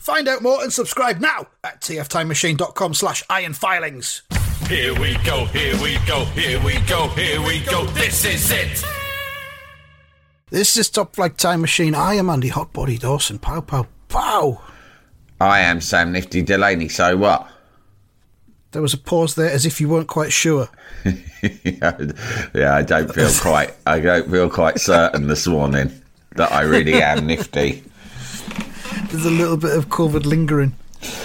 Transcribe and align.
Find 0.00 0.28
out 0.28 0.40
more 0.40 0.62
and 0.62 0.72
subscribe 0.72 1.20
now 1.20 1.48
at 1.62 1.82
tftimemachine.com 1.82 2.94
slash 2.94 3.22
ironfilings. 3.26 4.22
Here 4.66 4.98
we 4.98 5.12
go, 5.26 5.44
here 5.44 5.76
we 5.82 5.98
go, 6.06 6.24
here 6.24 6.58
we 6.64 6.80
go, 6.88 7.08
here 7.08 7.42
we 7.42 7.60
go. 7.60 7.84
This 7.88 8.24
is 8.24 8.50
it. 8.50 8.82
This 10.48 10.78
is 10.78 10.88
Top 10.88 11.14
Flight 11.14 11.36
Time 11.36 11.60
Machine. 11.60 11.94
I 11.94 12.14
am 12.14 12.30
Andy 12.30 12.48
Hotbody 12.48 12.98
Dawson. 12.98 13.38
Pow, 13.38 13.60
pow, 13.60 13.88
pow. 14.08 14.62
I 15.38 15.60
am 15.60 15.82
Sam 15.82 16.12
Nifty 16.12 16.40
Delaney, 16.40 16.88
so 16.88 17.18
what? 17.18 17.46
There 18.72 18.80
was 18.80 18.94
a 18.94 18.98
pause 18.98 19.34
there 19.34 19.50
as 19.50 19.66
if 19.66 19.82
you 19.82 19.90
weren't 19.90 20.08
quite 20.08 20.32
sure. 20.32 20.70
yeah, 21.04 22.74
I 22.74 22.82
don't 22.82 23.14
feel 23.14 23.30
quite. 23.38 23.74
I 23.84 24.00
don't 24.00 24.30
feel 24.30 24.48
quite 24.48 24.80
certain 24.80 25.26
this 25.26 25.46
morning 25.46 25.92
that 26.36 26.50
I 26.52 26.62
really 26.62 27.02
am 27.02 27.26
nifty. 27.26 27.84
There's 29.10 29.26
a 29.26 29.30
little 29.30 29.56
bit 29.56 29.76
of 29.76 29.88
COVID 29.88 30.24
lingering. 30.24 30.74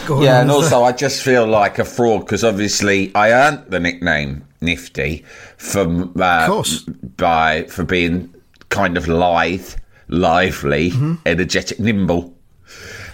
going 0.08 0.23
Yeah, 0.23 0.41
and 0.41 0.50
also 0.52 0.80
there? 0.80 0.86
I 0.86 0.91
just 0.91 1.22
feel 1.22 1.45
like 1.45 1.78
a 1.80 1.86
fraud 1.86 2.22
because 2.22 2.44
obviously 2.44 3.14
I 3.14 3.31
earned 3.31 3.66
the 3.69 3.80
nickname 3.80 4.44
Nifty 4.61 5.23
from 5.58 6.14
uh, 6.19 6.47
course. 6.47 6.81
by 7.17 7.64
for 7.64 7.83
being 7.83 8.33
kind 8.69 8.97
of 8.97 9.08
lithe, 9.08 9.69
lively, 10.08 10.92
Mm-hmm. 10.92 11.14
energetic, 11.25 11.80
nimble. 11.80 12.33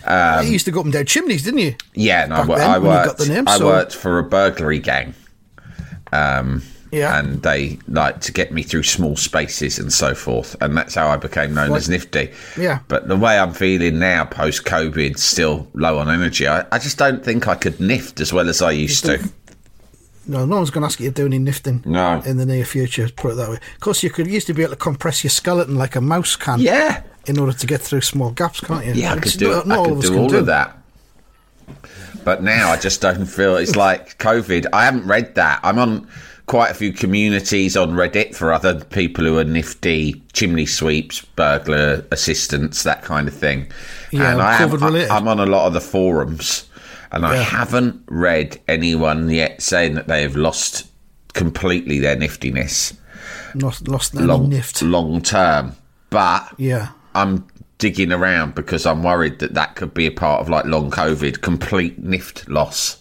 you 0.07 0.51
used 0.51 0.65
to 0.65 0.71
go 0.71 0.79
up 0.79 0.85
and 0.85 0.93
down 0.93 1.05
chimneys, 1.05 1.43
didn't 1.43 1.59
you? 1.59 1.75
Yeah, 1.93 2.23
and 2.23 2.33
I, 2.33 2.41
I 2.75 2.79
worked. 2.79 3.27
name, 3.27 3.47
I 3.47 3.57
so- 3.57 3.65
worked 3.65 3.95
for 3.95 4.19
a 4.19 4.23
burglary 4.23 4.79
gang. 4.79 5.13
Um, 6.13 6.61
Yeah. 6.91 7.17
and 7.19 7.41
they 7.41 7.79
like 7.87 8.19
to 8.21 8.33
get 8.33 8.51
me 8.51 8.63
through 8.63 8.83
small 8.83 9.15
spaces 9.15 9.79
and 9.79 9.93
so 9.93 10.13
forth, 10.13 10.55
and 10.61 10.75
that's 10.77 10.95
how 10.95 11.07
I 11.07 11.15
became 11.17 11.53
known 11.53 11.69
Like- 11.69 11.77
as 11.79 11.89
Nifty. 11.89 12.31
Yeah. 12.57 12.79
But 12.89 13.07
the 13.07 13.15
way 13.15 13.39
I'm 13.39 13.53
feeling 13.53 13.97
now, 13.97 14.25
post 14.25 14.65
COVID, 14.65 15.17
still 15.17 15.67
low 15.73 15.99
on 15.99 16.09
energy. 16.09 16.47
I, 16.47 16.65
I 16.71 16.79
just 16.79 16.97
don't 16.97 17.23
think 17.23 17.47
I 17.47 17.55
could 17.55 17.77
nift 17.77 18.19
as 18.19 18.33
well 18.33 18.49
as 18.49 18.61
I 18.61 18.71
used 18.71 19.05
to. 19.05 19.19
No, 20.27 20.45
no 20.45 20.57
one's 20.57 20.69
going 20.69 20.81
to 20.83 20.85
ask 20.85 20.99
you 20.99 21.09
to 21.09 21.15
do 21.15 21.25
any 21.25 21.39
nifting 21.39 21.83
No. 21.85 22.21
in 22.25 22.37
the 22.37 22.45
near 22.45 22.63
future, 22.65 23.09
put 23.09 23.31
it 23.31 23.35
that 23.35 23.49
way. 23.49 23.55
Of 23.55 23.79
course, 23.79 24.03
you 24.03 24.09
could 24.11 24.27
used 24.27 24.47
to 24.47 24.53
be 24.53 24.61
able 24.61 24.73
to 24.73 24.77
compress 24.77 25.23
your 25.23 25.31
skeleton 25.31 25.75
like 25.77 25.95
a 25.95 26.01
mouse 26.01 26.35
can 26.35 26.59
Yeah, 26.59 27.01
in 27.25 27.39
order 27.39 27.53
to 27.53 27.65
get 27.67 27.81
through 27.81 28.01
small 28.01 28.29
gaps, 28.31 28.59
can't 28.59 28.85
you? 28.85 28.93
yeah, 28.93 29.13
I 29.13 29.19
could 29.19 29.31
do. 29.37 29.49
not- 29.49 29.65
it. 29.65 29.67
not 29.67 29.75
I 29.75 29.77
all 29.79 29.85
could 29.85 29.97
of 29.97 30.01
do 30.03 30.17
all 30.19 30.35
of 30.35 30.45
that. 30.45 30.77
But 32.23 32.43
now 32.43 32.69
I 32.69 32.77
just 32.77 33.01
don't 33.01 33.25
feel 33.25 33.55
it's 33.57 33.75
like 33.87 34.17
COVID. 34.19 34.67
I 34.73 34.85
haven't 34.85 35.07
read 35.07 35.35
that. 35.35 35.59
I'm 35.63 35.79
on 35.79 36.07
quite 36.51 36.69
a 36.69 36.73
few 36.73 36.91
communities 36.91 37.77
on 37.77 37.91
Reddit 37.93 38.35
for 38.35 38.51
other 38.51 38.83
people 38.83 39.23
who 39.23 39.37
are 39.37 39.45
nifty 39.45 40.21
chimney 40.33 40.65
sweeps, 40.65 41.21
burglar 41.21 42.05
assistants, 42.11 42.83
that 42.83 43.03
kind 43.03 43.29
of 43.29 43.33
thing. 43.33 43.71
Yeah, 44.11 44.33
and 44.33 44.41
I 44.41 44.61
am, 44.61 44.69
COVID. 44.69 45.09
I, 45.09 45.15
am 45.15 45.29
on 45.29 45.39
a 45.39 45.45
lot 45.45 45.67
of 45.67 45.71
the 45.71 45.79
forums, 45.79 46.67
and 47.13 47.25
I 47.25 47.35
Yeah. 47.35 47.43
haven't 47.43 48.01
read 48.07 48.59
anyone 48.67 49.29
yet 49.29 49.61
saying 49.61 49.93
that 49.93 50.09
they 50.09 50.23
have 50.23 50.35
lost 50.35 50.87
completely 51.33 51.99
their 51.99 52.17
niftiness 52.17 52.95
Lost, 53.55 53.87
lost 53.87 54.13
any 54.13 54.25
long 54.25 54.51
nift. 54.51 54.81
long 54.85 55.21
term. 55.21 55.77
But 56.09 56.53
Yeah. 56.57 56.89
I'm 57.15 57.45
digging 57.77 58.11
around 58.11 58.55
because 58.55 58.85
I'm 58.85 59.03
worried 59.03 59.39
that 59.39 59.53
that 59.53 59.77
could 59.77 59.93
be 59.93 60.05
a 60.05 60.11
part 60.11 60.41
of 60.41 60.49
like 60.49 60.65
long 60.65 60.91
COVID, 60.91 61.39
complete 61.39 62.03
nift 62.03 62.43
loss. 62.49 62.97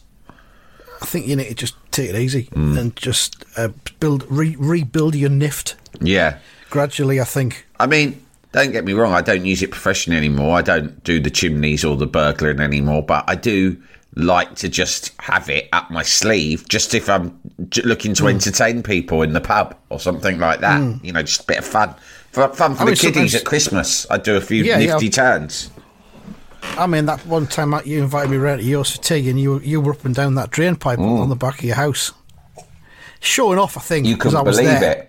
I 1.02 1.06
think 1.06 1.26
you 1.26 1.34
need 1.34 1.48
to 1.48 1.54
just 1.54 1.74
take 1.90 2.10
it 2.10 2.16
easy 2.16 2.44
Mm. 2.54 2.78
and 2.78 2.96
just 2.96 3.44
uh, 3.56 3.68
build, 3.98 4.24
re- 4.30 4.56
rebuild 4.58 5.14
your 5.14 5.30
nift 5.30 5.74
Yeah. 6.00 6.38
gradually. 6.70 7.20
I 7.20 7.24
think. 7.24 7.66
I 7.78 7.86
mean, 7.86 8.20
don't 8.52 8.72
get 8.72 8.84
me 8.84 8.92
wrong, 8.92 9.12
I 9.12 9.20
don't 9.22 9.44
use 9.44 9.62
it 9.62 9.70
professionally 9.70 10.16
anymore. 10.18 10.56
I 10.58 10.62
don't 10.62 11.02
do 11.04 11.20
the 11.20 11.30
chimneys 11.30 11.84
or 11.84 11.96
the 11.96 12.06
burglaring 12.06 12.60
anymore, 12.60 13.02
but 13.02 13.24
I 13.28 13.34
do 13.36 13.76
like 14.16 14.56
to 14.56 14.68
just 14.68 15.12
have 15.20 15.48
it 15.48 15.68
up 15.72 15.88
my 15.92 16.02
sleeve 16.02 16.68
just 16.68 16.94
if 16.94 17.08
I'm 17.08 17.38
looking 17.84 18.12
to 18.14 18.26
entertain 18.26 18.82
people 18.82 19.22
in 19.22 19.32
the 19.34 19.40
pub 19.40 19.76
or 19.88 20.00
something 20.00 20.38
like 20.40 20.60
that. 20.60 20.80
You 21.04 21.12
know, 21.12 21.22
just 21.22 21.42
a 21.42 21.46
bit 21.46 21.58
of 21.58 21.64
fun. 21.64 21.94
Fun, 22.32 22.52
fun 22.52 22.74
for 22.74 22.82
I 22.82 22.84
the 22.86 22.90
mean, 22.90 22.96
kiddies 22.96 23.34
at 23.36 23.44
Christmas. 23.44 24.06
I 24.10 24.16
do 24.18 24.36
a 24.36 24.40
few 24.40 24.64
Yeah, 24.64 24.78
yeah. 24.78 24.92
nifty 24.92 25.10
turns. 25.10 25.70
I 26.80 26.86
mean, 26.86 27.06
that 27.06 27.24
one 27.26 27.46
time 27.46 27.74
you 27.84 28.02
invited 28.02 28.30
me 28.30 28.36
round 28.38 28.60
to 28.60 28.66
yours 28.66 28.90
for 28.96 29.02
tea, 29.02 29.28
and 29.30 29.38
you 29.38 29.50
were- 29.54 29.62
you 29.62 29.80
were 29.80 29.92
up 29.92 30.04
and 30.04 30.14
down 30.14 30.34
that 30.36 30.50
drain 30.50 30.76
pipe 30.76 30.98
on 30.98 31.28
the 31.28 31.36
back 31.36 31.58
of 31.58 31.64
your 31.64 31.76
house, 31.76 32.12
showing 33.20 33.58
off. 33.58 33.76
I 33.76 33.80
think 33.80 34.06
Mm. 34.06 34.08
You 34.10 34.16
can 34.16 34.34
I 34.36 34.40
was 34.42 34.56
believe 34.56 34.80
there, 34.80 34.92
it. 34.92 35.06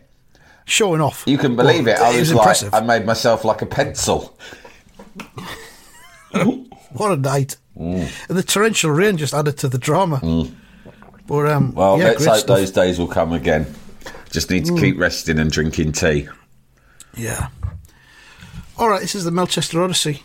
Showing 0.66 1.02
off. 1.02 1.24
You 1.26 1.38
can 1.38 1.56
believe 1.56 1.86
But 1.86 1.92
it. 1.96 2.00
I 2.02 2.20
was, 2.20 2.32
like, 2.34 2.40
impressive. 2.42 2.74
I 2.74 2.82
made 2.82 3.06
myself 3.06 3.44
like 3.46 3.62
a 3.62 3.66
pencil. 3.66 4.38
What 6.94 7.12
a 7.12 7.16
night! 7.18 7.56
And 7.76 8.10
the 8.30 8.44
torrential 8.44 8.92
rain 8.92 9.16
just 9.18 9.34
added 9.34 9.58
to 9.60 9.70
the 9.70 9.78
drama. 9.78 10.20
But 11.28 11.50
um, 11.52 11.72
Mm. 11.72 11.74
Well, 11.74 11.98
yeah, 11.98 12.06
let's 12.06 12.26
hope 12.26 12.38
stuff. 12.38 12.58
those 12.58 12.72
days 12.72 13.00
will 13.00 13.08
come 13.08 13.32
again. 13.34 13.66
Just 14.30 14.50
need 14.50 14.66
to 14.66 14.76
keep 14.78 15.00
resting 15.00 15.40
and 15.40 15.50
drinking 15.52 15.94
tea. 15.94 16.28
Yeah. 17.16 17.48
All 18.78 18.90
right, 18.90 19.02
this 19.02 19.16
is 19.16 19.24
the 19.26 19.32
Melchester 19.32 19.82
Odyssey, 19.82 20.24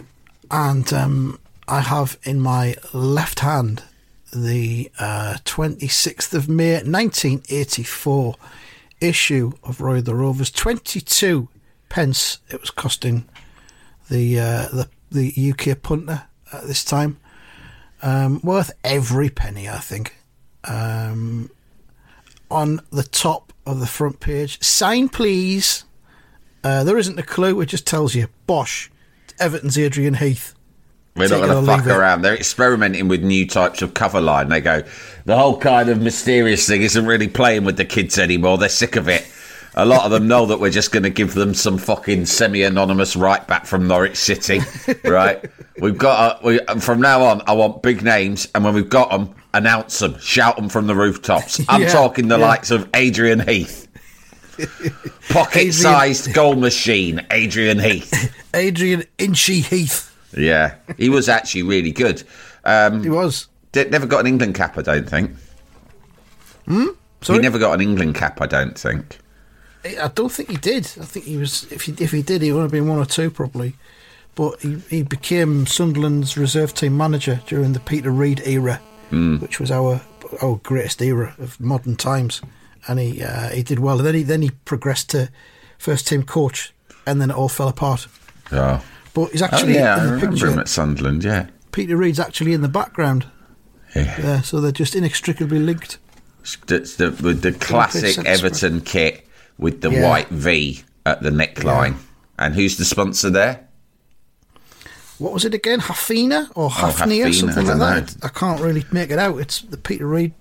and 0.50 0.92
um, 0.92 1.38
I 1.68 1.80
have 1.80 2.18
in 2.24 2.40
my 2.40 2.76
left 2.92 3.40
hand 3.40 3.82
the 4.32 4.90
uh, 4.98 5.36
26th 5.44 6.34
of 6.34 6.48
May 6.48 6.74
1984 6.74 8.34
issue 9.00 9.52
of 9.62 9.80
Roy 9.80 10.00
the 10.00 10.14
Rovers. 10.14 10.50
22 10.50 11.48
pence 11.88 12.38
it 12.50 12.60
was 12.60 12.70
costing 12.70 13.26
the 14.10 14.38
uh, 14.38 14.68
the 14.68 14.88
the 15.10 15.52
UK 15.52 15.80
punter 15.82 16.24
at 16.52 16.66
this 16.66 16.84
time. 16.84 17.18
Um, 18.02 18.40
worth 18.42 18.72
every 18.84 19.30
penny, 19.30 19.68
I 19.68 19.78
think. 19.78 20.16
Um, 20.64 21.50
on 22.50 22.80
the 22.90 23.02
top 23.02 23.52
of 23.64 23.80
the 23.80 23.86
front 23.86 24.20
page, 24.20 24.62
sign 24.62 25.08
please. 25.08 25.84
Uh, 26.62 26.84
there 26.84 26.98
isn't 26.98 27.18
a 27.18 27.22
clue. 27.22 27.60
It 27.60 27.66
just 27.66 27.86
tells 27.86 28.14
you, 28.14 28.28
Bosch, 28.46 28.88
Everton's 29.38 29.78
Adrian 29.78 30.14
Heath. 30.14 30.54
We're 31.14 31.28
Take 31.28 31.40
not 31.40 31.46
going 31.46 31.64
to 31.64 31.66
fuck 31.66 31.84
leave 31.84 31.94
it. 31.94 31.96
around. 31.96 32.22
They're 32.22 32.34
experimenting 32.34 33.08
with 33.08 33.22
new 33.22 33.46
types 33.46 33.80
of 33.80 33.94
cover 33.94 34.20
line. 34.20 34.50
They 34.50 34.60
go, 34.60 34.82
the 35.24 35.36
whole 35.36 35.58
kind 35.58 35.88
of 35.88 36.02
mysterious 36.02 36.66
thing 36.68 36.82
isn't 36.82 37.06
really 37.06 37.28
playing 37.28 37.64
with 37.64 37.78
the 37.78 37.86
kids 37.86 38.18
anymore. 38.18 38.58
They're 38.58 38.68
sick 38.68 38.96
of 38.96 39.08
it. 39.08 39.26
A 39.78 39.84
lot 39.86 40.04
of 40.04 40.10
them 40.10 40.26
know 40.28 40.46
that 40.46 40.58
we're 40.60 40.70
just 40.70 40.90
going 40.92 41.02
to 41.02 41.10
give 41.10 41.34
them 41.34 41.52
some 41.54 41.76
fucking 41.78 42.24
semi-anonymous 42.26 43.14
right 43.16 43.46
back 43.46 43.66
from 43.66 43.86
Norwich 43.86 44.16
City, 44.16 44.60
right? 45.04 45.44
We've 45.78 45.96
got 45.98 46.42
a, 46.42 46.46
we, 46.46 46.58
from 46.80 47.00
now 47.02 47.22
on. 47.24 47.42
I 47.46 47.52
want 47.52 47.82
big 47.82 48.02
names, 48.02 48.48
and 48.54 48.64
when 48.64 48.74
we've 48.74 48.88
got 48.88 49.10
them, 49.10 49.34
announce 49.52 49.98
them, 49.98 50.18
shout 50.18 50.56
them 50.56 50.70
from 50.70 50.86
the 50.86 50.94
rooftops. 50.94 51.60
I'm 51.68 51.80
Yeah, 51.86 51.88
talking 51.92 52.28
the 52.28 52.38
yeah. 52.38 52.46
likes 52.46 52.70
of 52.70 52.88
Adrian 52.94 53.40
Heath, 53.40 53.85
pocket-sized 55.28 56.32
goal 56.32 56.56
machine, 56.56 57.24
Adrian 57.30 57.78
Heath. 57.78 58.34
Adrian 58.54 59.04
Inchy 59.18 59.60
Heath. 59.60 60.12
Yeah, 60.36 60.74
he 60.96 61.08
was 61.08 61.28
actually 61.28 61.62
really 61.62 61.92
good. 61.92 62.22
Um, 62.64 63.02
He 63.02 63.10
was. 63.10 63.48
Did, 63.72 63.90
never 63.90 64.06
got 64.06 64.20
an 64.20 64.26
England 64.26 64.54
cap, 64.54 64.78
I 64.78 64.82
don't 64.82 65.08
think. 65.08 65.30
Hmm? 66.66 66.88
Sorry? 67.22 67.38
He 67.38 67.42
never 67.42 67.58
got 67.58 67.74
an 67.74 67.80
England 67.80 68.14
cap, 68.14 68.40
I 68.40 68.46
don't 68.46 68.78
think. 68.78 69.18
I 69.84 70.08
don't 70.08 70.30
think 70.32 70.50
he 70.50 70.56
did. 70.56 70.84
I 71.00 71.04
think 71.04 71.26
he 71.26 71.36
was. 71.36 71.70
If 71.70 71.82
he 71.82 71.94
if 71.98 72.10
he 72.10 72.22
did, 72.22 72.42
he 72.42 72.52
would 72.52 72.62
have 72.62 72.72
been 72.72 72.88
one 72.88 72.98
or 72.98 73.04
two 73.04 73.30
probably. 73.30 73.74
But 74.34 74.60
he, 74.60 74.80
he 74.90 75.02
became 75.02 75.66
Sunderland's 75.66 76.36
reserve 76.36 76.74
team 76.74 76.96
manager 76.96 77.40
during 77.46 77.72
the 77.72 77.80
Peter 77.80 78.10
Reid 78.10 78.42
era 78.44 78.80
which 79.10 79.60
was 79.60 79.70
our 79.70 80.00
our 80.42 80.56
greatest 80.62 81.00
era 81.00 81.34
of 81.38 81.60
modern 81.60 81.96
times, 81.96 82.42
and 82.88 82.98
he 82.98 83.22
uh, 83.22 83.48
he 83.50 83.62
did 83.62 83.78
well. 83.78 83.98
And 83.98 84.06
then 84.06 84.14
he 84.14 84.22
then 84.22 84.42
he 84.42 84.50
progressed 84.64 85.10
to 85.10 85.30
first 85.78 86.06
team 86.06 86.22
coach, 86.22 86.72
and 87.06 87.20
then 87.20 87.30
it 87.30 87.36
all 87.36 87.48
fell 87.48 87.68
apart. 87.68 88.06
Oh, 88.52 88.82
But 89.14 89.32
he's 89.32 89.42
oh 89.42 89.46
actually 89.46 89.74
yeah, 89.74 89.96
I 89.96 89.98
in 89.98 90.06
the 90.06 90.12
remember 90.14 90.30
picture. 90.36 90.50
him 90.50 90.58
at 90.58 90.68
Sunderland. 90.68 91.24
Yeah, 91.24 91.46
Peter 91.72 91.96
Reid's 91.96 92.20
actually 92.20 92.52
in 92.52 92.62
the 92.62 92.68
background. 92.68 93.26
yeah. 93.94 94.20
Yeah, 94.20 94.40
so 94.42 94.60
they're 94.60 94.72
just 94.72 94.94
inextricably 94.94 95.58
linked. 95.58 95.98
It's 96.68 96.96
the, 96.96 97.10
with 97.22 97.42
the 97.42 97.52
classic 97.52 98.18
Everton 98.24 98.80
kit 98.82 99.26
with 99.58 99.80
the 99.80 99.90
Yeah. 99.90 100.08
white 100.08 100.28
V 100.28 100.82
at 101.04 101.20
the 101.22 101.30
neckline. 101.30 101.96
And 102.38 102.54
who's 102.54 102.76
the 102.76 102.84
sponsor 102.84 103.30
there? 103.30 103.66
What 105.18 105.32
was 105.32 105.44
it 105.44 105.54
again? 105.54 105.80
Hafina 105.80 106.50
or 106.54 106.68
Hafnia, 106.70 107.24
Oh, 107.24 107.28
Hafina, 107.30 107.34
something 107.34 107.70
I 107.70 107.74
like 107.74 107.94
don't 108.06 108.20
that. 108.20 108.24
I 108.24 108.28
can't 108.28 108.60
really 108.60 108.84
make 108.92 109.10
it 109.10 109.18
out. 109.18 109.38
It's 109.38 109.62
the 109.62 109.78
Peter 109.78 110.06
Reid 110.06 110.34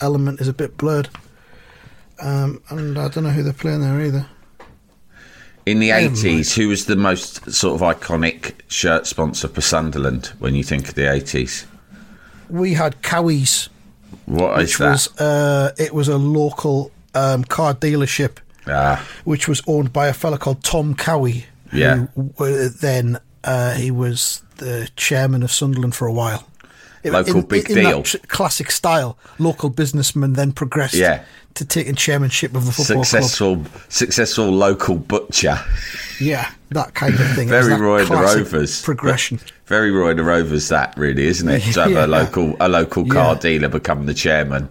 element 0.00 0.40
is 0.40 0.48
a 0.48 0.52
bit 0.52 0.76
blurred, 0.76 1.08
um, 2.20 2.62
and 2.70 2.98
I 2.98 3.08
don't 3.08 3.24
know 3.24 3.30
who 3.30 3.42
they're 3.42 3.52
playing 3.52 3.80
there 3.80 4.00
either. 4.00 4.26
In 5.66 5.80
the 5.80 5.90
80s, 5.90 6.54
who 6.56 6.68
was 6.68 6.86
the 6.86 6.96
most 6.96 7.50
sort 7.52 7.74
of 7.74 7.82
iconic 7.82 8.54
shirt 8.68 9.06
sponsor 9.06 9.48
for 9.48 9.60
Sunderland 9.60 10.26
when 10.38 10.54
you 10.54 10.62
think 10.62 10.88
of 10.88 10.94
the 10.94 11.02
80s? 11.02 11.66
We 12.48 12.72
had 12.72 13.02
Cowie's, 13.02 13.68
What 14.24 14.62
is 14.62 14.78
that? 14.78 14.90
was 14.92 15.20
uh, 15.20 15.72
it 15.76 15.92
was 15.92 16.08
a 16.08 16.16
local 16.16 16.90
um, 17.14 17.44
car 17.44 17.74
dealership, 17.74 18.38
Ah, 18.66 19.06
which 19.24 19.46
was 19.46 19.60
owned 19.66 19.92
by 19.92 20.06
a 20.08 20.14
fella 20.14 20.38
called 20.38 20.64
Tom 20.64 20.94
Cowie. 20.94 21.44
Yeah. 21.70 22.06
Who, 22.38 22.68
then 22.70 23.18
uh, 23.44 23.74
he 23.74 23.90
was 23.90 24.42
the 24.56 24.88
chairman 24.96 25.42
of 25.42 25.52
Sunderland 25.52 25.94
for 25.94 26.06
a 26.06 26.12
while. 26.12 26.48
It- 27.02 27.12
Local 27.12 27.42
big 27.42 27.68
in 27.68 27.76
deal. 27.76 28.02
That 28.02 28.28
classic 28.28 28.70
style, 28.70 29.18
local 29.38 29.68
businessman 29.68 30.32
then 30.32 30.52
progressed 30.52 30.94
Yeah. 30.94 31.24
To 31.58 31.64
taking 31.64 31.94
chairmanship 31.94 32.54
of 32.56 32.66
the 32.66 32.72
football 32.72 32.96
club. 33.04 33.06
successful, 33.06 33.64
successful 33.88 34.46
local 34.50 34.96
butcher. 34.96 35.58
Yeah, 36.20 36.50
that 36.70 36.94
kind 36.94 37.14
of 37.14 37.30
thing. 37.34 37.48
Very 37.48 37.74
Roy 37.80 38.04
the 38.04 38.14
Rovers. 38.14 38.82
progression. 38.82 39.38
Very 39.66 39.90
Roy 39.90 40.14
the 40.14 40.24
Rovers, 40.24 40.68
that 40.68 40.94
really, 40.96 41.26
isn't 41.26 41.48
it? 41.48 41.62
To 41.74 41.82
have 41.82 41.90
Yeah. 41.92 42.06
a 42.06 42.08
local 42.08 42.56
a 42.60 42.68
local 42.68 43.06
car 43.06 43.34
Yeah. 43.34 43.40
dealer 43.40 43.68
become 43.68 44.06
the 44.06 44.14
chairman. 44.14 44.70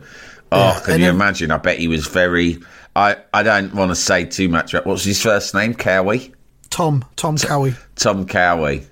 Oh, 0.51 0.57
Yeah, 0.59 0.79
can 0.81 0.93
and 0.93 0.99
you 1.01 1.07
then- 1.07 1.15
imagine? 1.15 1.51
I 1.51 1.57
bet 1.57 1.77
he 1.79 1.87
was 1.87 2.07
very. 2.07 2.59
I, 2.95 3.17
I 3.33 3.43
don't 3.43 3.75
want 3.75 3.91
to 3.91 3.95
say 3.95 4.25
too 4.25 4.49
much. 4.49 4.73
about 4.73 4.87
What's 4.87 5.03
his 5.03 5.21
first 5.21 5.53
name? 5.53 5.73
Cowie. 5.75 6.33
Tom, 6.69 7.05
Tom 7.15 7.37
Cowie. 7.37 7.75
Tom 7.95 8.25
Cowie. 8.25 8.87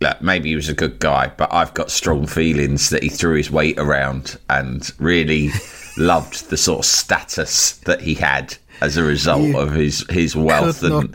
Look, 0.00 0.20
maybe 0.22 0.48
he 0.48 0.56
was 0.56 0.68
a 0.68 0.74
good 0.74 0.98
guy, 0.98 1.30
but 1.36 1.52
I've 1.52 1.74
got 1.74 1.90
strong 1.90 2.26
feelings 2.26 2.90
that 2.90 3.02
he 3.04 3.08
threw 3.08 3.36
his 3.36 3.50
weight 3.50 3.78
around 3.78 4.36
and 4.50 4.90
really 4.98 5.48
loved 5.96 6.48
the 6.50 6.56
sort 6.56 6.80
of 6.80 6.84
status 6.84 7.72
that 7.84 8.00
he 8.00 8.14
had 8.14 8.56
as 8.80 8.96
a 8.96 9.02
result 9.02 9.42
You 9.42 9.58
of 9.58 9.72
his 9.72 10.04
his 10.10 10.34
wealth 10.36 10.82
and 10.82 10.90
not- 10.92 11.10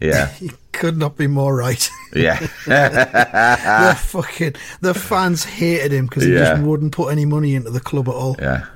yeah, 0.00 0.26
He 0.40 0.50
could 0.72 0.96
not 0.96 1.16
be 1.16 1.26
more 1.28 1.54
right. 1.54 1.88
yeah, 2.14 2.38
the 2.66 3.96
fucking 3.98 4.54
the 4.80 4.92
fans 4.94 5.44
hated 5.44 5.92
him 5.92 6.06
because 6.06 6.24
he 6.24 6.32
Yeah. 6.34 6.54
just 6.54 6.62
wouldn't 6.62 6.92
put 6.92 7.08
any 7.12 7.24
money 7.24 7.54
into 7.54 7.70
the 7.70 7.80
club 7.80 8.08
at 8.08 8.14
all. 8.14 8.36
yeah. 8.40 8.66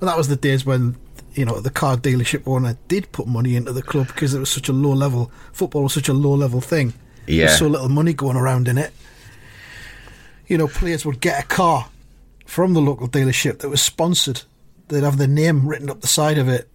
And 0.00 0.08
that 0.08 0.16
was 0.16 0.28
the 0.28 0.36
days 0.36 0.64
when 0.66 0.96
you 1.34 1.44
know 1.44 1.60
the 1.60 1.70
car 1.70 1.96
dealership 1.96 2.42
owner 2.46 2.76
did 2.88 3.12
put 3.12 3.26
money 3.26 3.56
into 3.56 3.72
the 3.72 3.82
club 3.82 4.06
because 4.08 4.32
it 4.34 4.38
was 4.40 4.48
such 4.50 4.68
a 4.68 4.72
low 4.72 4.92
level 4.92 5.30
football 5.52 5.82
was 5.82 5.92
such 5.94 6.08
a 6.08 6.14
low 6.14 6.34
level 6.34 6.60
thing. 6.60 6.94
Yeah. 7.26 7.46
There's 7.46 7.58
so 7.58 7.66
little 7.66 7.88
money 7.90 8.12
going 8.14 8.36
around 8.36 8.68
in 8.68 8.78
it. 8.78 8.92
You 10.48 10.56
know, 10.58 10.68
players 10.68 11.04
would 11.04 11.20
get 11.20 11.42
a 11.42 11.46
car 11.46 11.88
from 12.46 12.72
the 12.72 12.80
local 12.80 13.08
dealership 13.08 13.58
that 13.58 13.68
was 13.68 13.82
sponsored. 13.82 14.42
They'd 14.88 15.02
have 15.02 15.18
their 15.18 15.28
name 15.28 15.66
written 15.68 15.90
up 15.90 16.00
the 16.00 16.06
side 16.06 16.38
of 16.38 16.48
it. 16.48 16.68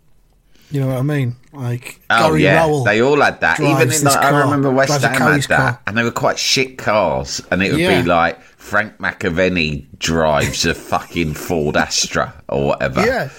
You 0.69 0.79
know 0.81 0.87
what 0.87 0.97
I 0.97 1.01
mean? 1.01 1.35
Like 1.51 1.99
Oh 2.09 2.29
Gary 2.29 2.43
yeah, 2.43 2.61
Rowell. 2.65 2.83
they 2.85 3.01
all 3.01 3.19
had 3.19 3.41
that. 3.41 3.59
Even 3.59 3.81
in 3.91 4.03
the, 4.05 4.17
I 4.21 4.29
remember 4.39 4.71
West 4.71 5.01
Ham 5.01 5.13
had 5.13 5.41
that, 5.43 5.57
car. 5.57 5.81
and 5.87 5.97
they 5.97 6.03
were 6.03 6.11
quite 6.11 6.39
shit 6.39 6.77
cars. 6.77 7.41
And 7.51 7.61
it 7.61 7.71
would 7.71 7.81
Yeah. 7.81 8.01
be 8.01 8.07
like 8.07 8.41
Frank 8.41 8.97
McAvenny 8.99 9.87
drives 9.99 10.65
a 10.65 10.73
fucking 10.73 11.33
Ford 11.33 11.75
Astra 11.75 12.33
or 12.47 12.67
whatever. 12.67 13.05
Yeah. 13.05 13.29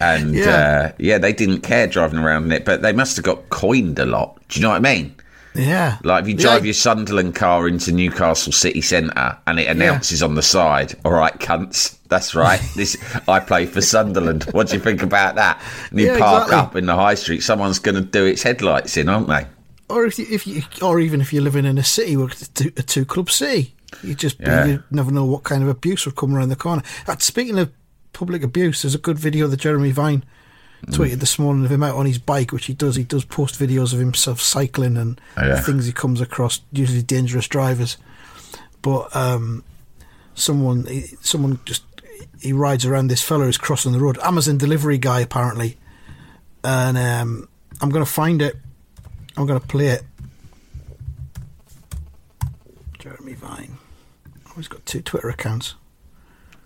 and 0.00 0.34
Yeah. 0.34 0.48
uh, 0.90 0.92
yeah, 0.98 1.18
they 1.18 1.32
didn't 1.32 1.60
care 1.60 1.86
driving 1.86 2.18
around 2.18 2.46
in 2.46 2.52
it, 2.52 2.64
but 2.64 2.82
they 2.82 2.92
must 2.92 3.16
have 3.16 3.24
got 3.24 3.48
coined 3.50 3.98
a 3.98 4.06
lot. 4.06 4.40
Do 4.48 4.58
you 4.58 4.62
know 4.64 4.70
what 4.70 4.76
I 4.84 4.94
mean? 4.94 5.14
Yeah. 5.54 5.98
Like 6.04 6.22
if 6.22 6.28
you 6.28 6.34
Yeah. 6.36 6.42
drive 6.42 6.64
your 6.64 6.74
Sunderland 6.74 7.34
car 7.34 7.66
into 7.66 7.90
Newcastle 7.92 8.52
city 8.52 8.80
centre 8.80 9.36
and 9.46 9.58
it 9.58 9.66
announces 9.68 10.22
on 10.22 10.34
the 10.36 10.42
side, 10.42 10.94
"All 11.04 11.12
right, 11.12 11.36
cunts, 11.40 11.96
that's 12.08 12.34
right. 12.34 12.60
This 12.76 12.96
I 13.26 13.40
play 13.40 13.66
for 13.66 13.80
Sunderland." 13.80 14.44
What 14.52 14.68
do 14.68 14.74
you 14.74 14.80
think 14.80 15.02
about 15.02 15.34
that? 15.34 15.60
And 15.90 15.98
you 15.98 16.06
Yeah, 16.06 16.18
park 16.18 16.44
exactly. 16.44 16.56
up 16.56 16.76
in 16.76 16.86
the 16.86 16.94
high 16.94 17.14
street, 17.14 17.42
someone's 17.42 17.78
going 17.80 17.96
to 17.96 18.00
do 18.00 18.24
its 18.26 18.42
headlights 18.42 18.96
in, 18.96 19.08
aren't 19.08 19.28
they? 19.28 19.46
or 19.88 20.06
if 20.06 20.20
you, 20.20 20.26
if 20.30 20.46
you, 20.46 20.62
or 20.82 21.00
even 21.00 21.20
if 21.20 21.32
you're 21.32 21.42
living 21.42 21.64
in 21.64 21.76
a 21.76 21.82
city 21.82 22.16
where 22.16 22.28
it's 22.28 22.42
a 22.76 22.82
two, 22.84 23.04
club 23.04 23.28
city, 23.28 23.74
you 24.04 24.14
just 24.14 24.36
Yeah. 24.38 24.64
you 24.66 24.82
never 24.92 25.10
know 25.10 25.24
what 25.24 25.42
kind 25.42 25.64
of 25.64 25.68
abuse 25.68 26.04
will 26.06 26.12
come 26.12 26.32
around 26.32 26.50
the 26.50 26.54
corner. 26.54 26.82
Uh, 27.08 27.16
speaking 27.18 27.58
of 27.58 27.70
public 28.12 28.44
abuse, 28.44 28.82
there's 28.82 28.94
a 28.94 28.98
good 28.98 29.18
video 29.18 29.48
that 29.48 29.58
Jeremy 29.58 29.90
Vine 29.90 30.22
Mm. 30.86 30.94
tweeted 30.94 31.20
this 31.20 31.38
morning 31.38 31.64
of 31.64 31.70
him 31.72 31.82
out 31.82 31.96
on 31.96 32.06
his 32.06 32.18
bike, 32.18 32.52
which 32.52 32.66
he 32.66 32.72
does. 32.74 32.96
He 32.96 33.04
does 33.04 33.24
post 33.24 33.58
videos 33.58 33.92
of 33.92 33.98
himself 33.98 34.40
cycling 34.40 34.96
and 34.96 35.20
Oh, 35.36 35.46
yeah. 35.46 35.60
things 35.60 35.84
he 35.86 35.92
comes 35.92 36.20
across, 36.20 36.60
usually 36.72 37.02
dangerous 37.02 37.46
drivers. 37.48 37.96
But 38.82 39.14
um, 39.14 39.62
someone, 40.34 40.86
someone 41.20 41.60
just 41.66 41.84
he 42.40 42.52
rides 42.54 42.86
around 42.86 43.08
this 43.08 43.20
fella 43.20 43.44
who's 43.44 43.58
crossing 43.58 43.92
the 43.92 43.98
road. 44.00 44.18
Amazon 44.22 44.56
delivery 44.56 44.96
guy 44.96 45.20
apparently, 45.20 45.76
and 46.64 46.96
um, 46.96 47.48
I'm 47.82 47.90
going 47.90 48.04
to 48.04 48.10
find 48.10 48.40
it. 48.40 48.56
I'm 49.36 49.46
going 49.46 49.60
to 49.60 49.66
play 49.66 49.88
it. 49.88 50.02
Jeremy 52.98 53.34
Vine. 53.34 53.78
Oh, 54.48 54.52
he's 54.56 54.68
got 54.68 54.84
two 54.86 55.00
Twitter 55.02 55.28
accounts. 55.28 55.74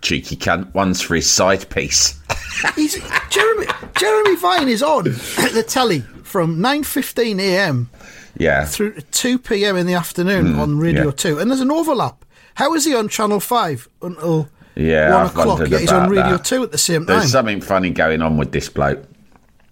Cheeky 0.05 0.35
cunt. 0.35 0.71
One's 0.75 1.01
for 1.01 1.15
his 1.15 1.27
side 1.27 1.67
piece. 1.71 2.19
He's 2.75 2.93
Jeremy. 3.31 3.65
Jeremy 3.97 4.35
Vine 4.35 4.69
is 4.69 4.83
on 4.83 5.07
at 5.07 5.51
the 5.53 5.65
telly 5.67 6.01
from 6.21 6.57
9:15 6.57 7.39
a.m. 7.39 7.89
Yeah. 8.37 8.65
through 8.65 8.99
2 8.99 9.39
p.m. 9.39 9.75
in 9.77 9.87
the 9.87 9.95
afternoon 9.95 10.59
on 10.59 10.77
Radio 10.77 11.05
yeah. 11.05 11.11
2, 11.11 11.39
and 11.39 11.49
there's 11.49 11.61
an 11.61 11.71
overlap. 11.71 12.23
How 12.53 12.73
is 12.75 12.85
he 12.85 12.93
on 12.93 13.07
Channel 13.09 13.39
5 13.39 13.89
until 14.03 14.49
Yeah, 14.75 15.11
one 15.11 15.21
I've 15.21 15.37
o'clock? 15.37 15.69
Yet 15.69 15.79
he's 15.81 15.91
on 15.91 16.09
Radio 16.09 16.37
that. 16.37 16.45
2 16.45 16.61
at 16.63 16.71
the 16.71 16.77
same 16.77 17.05
time. 17.05 17.17
There's 17.17 17.31
something 17.31 17.61
funny 17.61 17.89
going 17.89 18.21
on 18.21 18.37
with 18.37 18.51
this 18.51 18.69
bloke. 18.69 19.03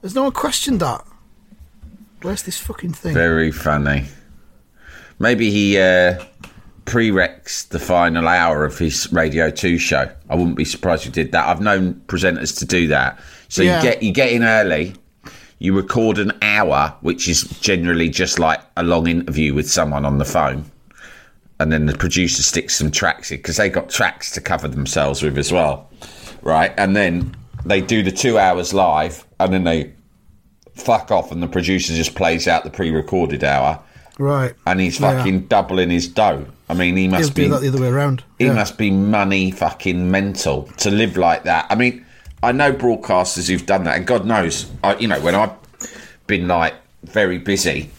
There's 0.02 0.16
no 0.16 0.24
one 0.24 0.32
questioned 0.32 0.80
that. 0.80 1.06
Where's 2.24 2.44
this 2.44 2.58
fucking 2.58 2.94
thing? 2.94 3.14
Very 3.14 3.52
funny. 3.52 4.06
Maybe 5.20 5.52
he 5.52 5.78
uh, 5.78 6.24
prereqs 6.86 7.68
the 7.70 7.80
final 7.80 8.28
hour 8.28 8.66
of 8.66 8.78
his 8.78 9.12
Radio 9.12 9.50
2 9.50 9.78
show. 9.78 10.10
I 10.30 10.36
wouldn't 10.36 10.58
be 10.58 10.66
surprised 10.66 11.06
if 11.08 11.16
he 11.16 11.24
did 11.24 11.32
that. 11.32 11.48
I've 11.48 11.62
known 11.62 11.96
presenters 12.08 12.58
to 12.60 12.66
do 12.66 12.88
that. 12.88 13.20
So 13.50 13.64
Yeah. 13.64 13.78
you 13.78 13.84
get 13.84 14.04
you 14.04 14.12
get 14.12 14.32
in 14.32 14.44
early, 14.44 14.96
you 15.60 15.74
record 15.76 16.18
an 16.20 16.32
hour, 16.42 16.94
which 17.02 17.28
is 17.28 17.44
generally 17.62 18.10
just 18.10 18.40
like 18.40 18.60
a 18.76 18.84
long 18.84 19.08
interview 19.08 19.54
with 19.54 19.70
someone 19.70 20.06
on 20.06 20.18
the 20.18 20.26
phone. 20.26 20.66
And 21.60 21.72
then 21.72 21.86
the 21.86 21.96
producer 21.96 22.42
sticks 22.44 22.76
some 22.76 22.92
tracks 22.92 23.32
in 23.32 23.38
because 23.38 23.58
they 23.58 23.70
got 23.70 23.90
tracks 23.90 24.32
to 24.32 24.42
cover 24.42 24.68
themselves 24.68 25.22
with 25.24 25.38
as 25.38 25.52
well. 25.52 25.90
Right? 26.42 26.74
And 26.78 26.96
then 26.96 27.36
they 27.64 27.80
do 27.80 28.04
the 28.04 28.12
two 28.12 28.38
hours 28.38 28.74
live 28.74 29.24
and 29.40 29.54
then 29.54 29.64
they 29.64 29.94
fuck 30.74 31.12
off 31.12 31.32
and 31.32 31.42
the 31.42 31.48
producer 31.48 31.94
just 31.94 32.16
plays 32.16 32.48
out 32.48 32.64
the 32.64 32.70
pre-recorded 32.70 33.44
hour 33.44 33.80
right. 34.18 34.54
and 34.66 34.82
he's 34.82 35.00
Yeah. 35.00 35.16
fucking 35.18 35.42
doubling 35.42 35.92
his 35.92 36.08
dough. 36.08 36.46
I 36.70 36.74
mean, 36.74 36.96
he 36.98 37.08
must 37.08 37.34
do 37.34 37.44
be 37.44 37.48
that 37.50 37.62
the 37.62 37.68
other 37.68 37.82
way 37.82 37.88
around. 37.88 38.24
he 38.40 38.46
Yeah. 38.46 38.54
must 38.54 38.78
be 38.78 38.90
money 38.90 39.52
fucking 39.52 40.10
mental 40.10 40.64
to 40.78 40.90
live 40.90 41.18
like 41.18 41.44
that. 41.44 41.66
I 41.70 41.76
mean, 41.76 42.06
I 42.42 42.52
know 42.52 42.72
broadcasters 42.74 43.48
who've 43.50 43.66
done 43.66 43.84
that, 43.86 43.98
and 43.98 44.06
God 44.08 44.26
knows, 44.26 44.70
I, 44.84 44.96
you 44.98 45.08
know, 45.08 45.20
when 45.20 45.36
I've 45.36 45.52
been 46.28 46.48
like 46.48 46.74
very 47.04 47.38
busy, 47.38 47.90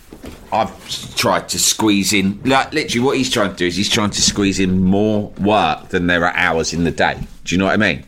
I've 0.53 1.15
tried 1.17 1.49
to 1.51 1.59
squeeze 1.59 2.13
in. 2.13 2.41
Like 2.45 2.73
literally, 2.73 3.05
what 3.05 3.17
he's 3.19 3.31
trying 3.31 3.51
to 3.51 3.57
do 3.57 3.67
is 3.67 3.77
he's 3.77 3.91
trying 3.91 4.11
to 4.11 4.23
squeeze 4.23 4.59
in 4.59 4.83
more 4.85 5.31
work 5.41 5.89
than 5.91 6.07
there 6.07 6.25
are 6.25 6.35
hours 6.35 6.73
in 6.73 6.85
the 6.85 6.91
day. 6.91 7.19
Do 7.45 7.55
you 7.55 7.59
know 7.59 7.67
what 7.67 7.75
I 7.75 7.77
mean? 7.77 8.05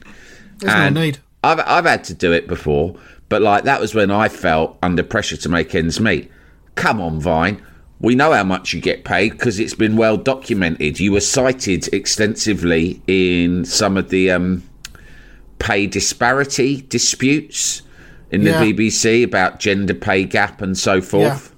There's 0.59 0.73
And 0.73 0.95
no 0.95 1.01
need. 1.03 1.19
I've 1.45 1.61
I've 1.61 1.85
had 1.85 2.05
to 2.05 2.15
do 2.15 2.33
it 2.33 2.49
before, 2.49 2.97
but 3.29 3.43
like 3.43 3.65
that 3.65 3.81
was 3.81 3.95
when 3.95 4.11
I 4.11 4.29
felt 4.29 4.79
under 4.83 5.03
pressure 5.03 5.37
to 5.37 5.49
make 5.49 5.75
ends 5.75 6.01
meet. 6.01 6.31
Come 6.77 7.01
on, 7.01 7.21
Vine. 7.21 7.63
We 8.01 8.15
know 8.15 8.33
how 8.33 8.45
much 8.45 8.73
you 8.75 8.81
get 8.81 9.05
paid 9.05 9.33
because 9.33 9.59
it's 9.59 9.75
been 9.75 9.97
well 9.97 10.17
documented. 10.19 11.01
You 11.01 11.13
were 11.13 11.21
cited 11.21 11.89
extensively 11.95 13.01
in 13.07 13.65
some 13.65 13.97
of 13.97 14.11
the 14.11 14.31
um, 14.31 14.63
pay 15.59 15.87
disparity 15.87 16.83
disputes 16.83 17.83
in 18.31 18.45
the 18.45 18.51
Yeah. 18.51 18.63
BBC 18.63 19.25
about 19.25 19.61
gender 19.61 19.95
pay 19.95 20.25
gap 20.25 20.61
and 20.61 20.77
so 20.77 21.01
forth 21.01 21.55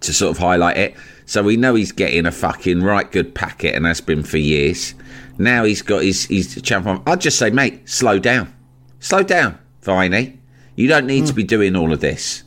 to 0.00 0.12
sort 0.12 0.30
of 0.30 0.38
highlight 0.38 0.76
it. 0.76 0.94
So 1.26 1.42
we 1.42 1.56
know 1.56 1.74
he's 1.74 1.92
getting 1.92 2.24
a 2.24 2.30
fucking 2.30 2.82
right 2.82 3.10
good 3.10 3.34
packet, 3.34 3.74
and 3.74 3.84
has 3.84 4.00
been 4.00 4.22
for 4.22 4.38
years. 4.38 4.94
Now 5.38 5.64
he's 5.64 5.82
got 5.82 6.02
his 6.02 6.24
his 6.26 6.60
champion. 6.62 7.02
I'd 7.06 7.20
just 7.20 7.38
say, 7.38 7.50
mate, 7.50 7.86
slow 7.88 8.18
down, 8.18 8.54
slow 9.00 9.22
down, 9.22 9.58
Viney. 9.82 10.38
You 10.76 10.88
don't 10.88 11.06
need 11.06 11.26
to 11.26 11.32
be 11.34 11.42
doing 11.42 11.74
all 11.76 11.92
of 11.92 12.00
this. 12.00 12.44